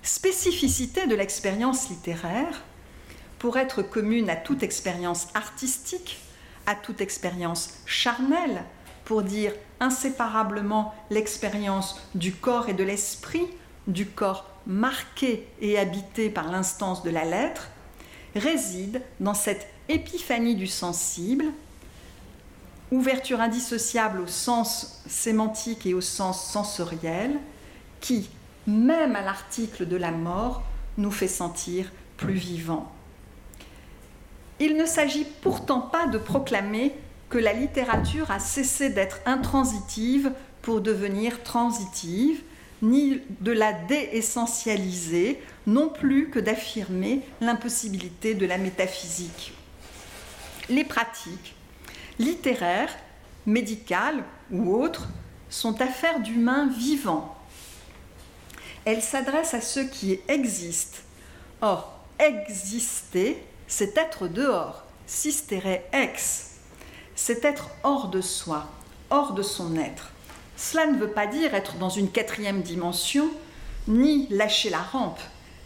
[0.08, 2.64] spécificité de l'expérience littéraire,
[3.38, 6.18] pour être commune à toute expérience artistique,
[6.66, 8.64] à toute expérience charnelle,
[9.04, 13.46] pour dire inséparablement l'expérience du corps et de l'esprit,
[13.86, 17.68] du corps marqué et habité par l'instance de la lettre,
[18.34, 21.44] réside dans cette épiphanie du sensible,
[22.90, 27.38] ouverture indissociable au sens sémantique et au sens sensoriel,
[28.00, 28.28] qui,
[28.68, 30.62] même à l'article de la mort,
[30.98, 32.92] nous fait sentir plus vivants.
[34.60, 36.94] Il ne s'agit pourtant pas de proclamer
[37.30, 40.32] que la littérature a cessé d'être intransitive
[40.62, 42.42] pour devenir transitive,
[42.82, 49.52] ni de la déessentialiser, non plus que d'affirmer l'impossibilité de la métaphysique.
[50.68, 51.54] Les pratiques
[52.18, 52.94] littéraires,
[53.46, 55.08] médicales ou autres
[55.48, 57.37] sont affaires d'humains vivants.
[58.90, 60.96] Elles s'adressent à ceux qui existent.
[61.60, 63.36] Or, exister,
[63.66, 66.52] c'est être dehors, sistere ex,
[67.14, 68.66] c'est être hors de soi,
[69.10, 70.10] hors de son être.
[70.56, 73.28] Cela ne veut pas dire être dans une quatrième dimension,
[73.88, 75.20] ni lâcher la rampe,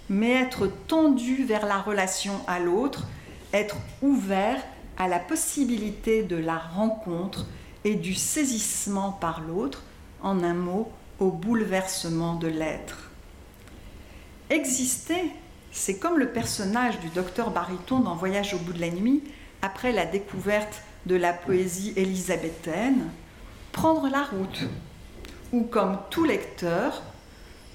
[0.08, 3.06] mais être tendu vers la relation à l'autre,
[3.52, 4.60] être ouvert
[4.98, 7.46] à la possibilité de la rencontre
[7.84, 9.84] et du saisissement par l'autre,
[10.24, 10.90] en un mot,
[11.20, 13.11] au bouleversement de l'être.
[14.52, 15.32] Exister,
[15.70, 19.24] c'est comme le personnage du docteur Bariton dans Voyage au bout de la nuit,
[19.62, 23.08] après la découverte de la poésie élisabéthaine,
[23.72, 24.64] prendre la route,
[25.52, 27.02] ou comme tout lecteur,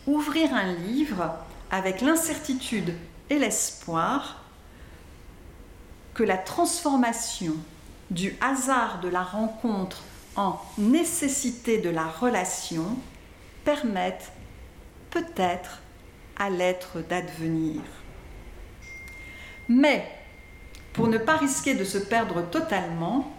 [0.06, 1.34] ouvrir un livre
[1.72, 2.94] avec l'incertitude
[3.32, 4.44] et l'espoir
[6.14, 7.56] que la transformation
[8.12, 10.04] du hasard de la rencontre
[10.36, 12.86] en nécessité de la relation
[13.66, 14.32] permette
[15.10, 15.82] peut-être
[16.40, 17.82] à l'être d'advenir.
[19.68, 20.08] Mais,
[20.94, 23.32] pour ne pas risquer de se perdre totalement,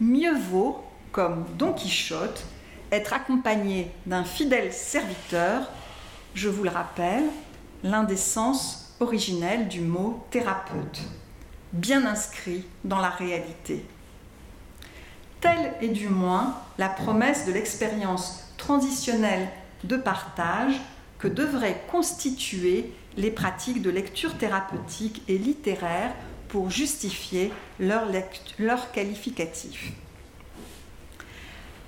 [0.00, 0.82] mieux vaut,
[1.12, 2.44] comme Don Quichotte,
[2.92, 5.70] être accompagné d'un fidèle serviteur,
[6.34, 7.24] je vous le rappelle,
[7.82, 11.02] l'un des sens originels du mot thérapeute,
[11.72, 13.84] bien inscrit dans la réalité.
[15.40, 19.48] Telle est du moins la promesse de l'expérience transitionnelle
[19.84, 20.80] de partage
[21.18, 26.12] que devraient constituer les pratiques de lecture thérapeutique et littéraire
[26.48, 28.06] pour justifier leur,
[28.58, 29.92] leur qualificatif.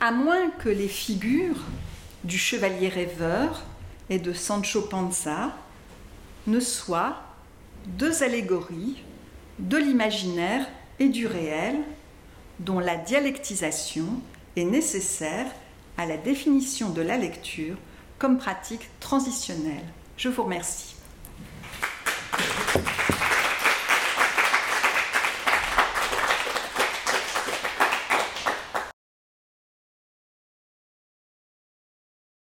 [0.00, 1.60] À moins que les figures
[2.24, 3.64] du chevalier rêveur
[4.10, 5.54] et de Sancho Panza
[6.46, 7.22] ne soient
[7.86, 9.02] deux allégories
[9.58, 10.66] de l'imaginaire
[10.98, 11.76] et du réel
[12.60, 14.06] dont la dialectisation
[14.56, 15.46] est nécessaire
[15.96, 17.76] à la définition de la lecture
[18.18, 19.84] comme pratique transitionnelle.
[20.16, 20.96] Je vous remercie.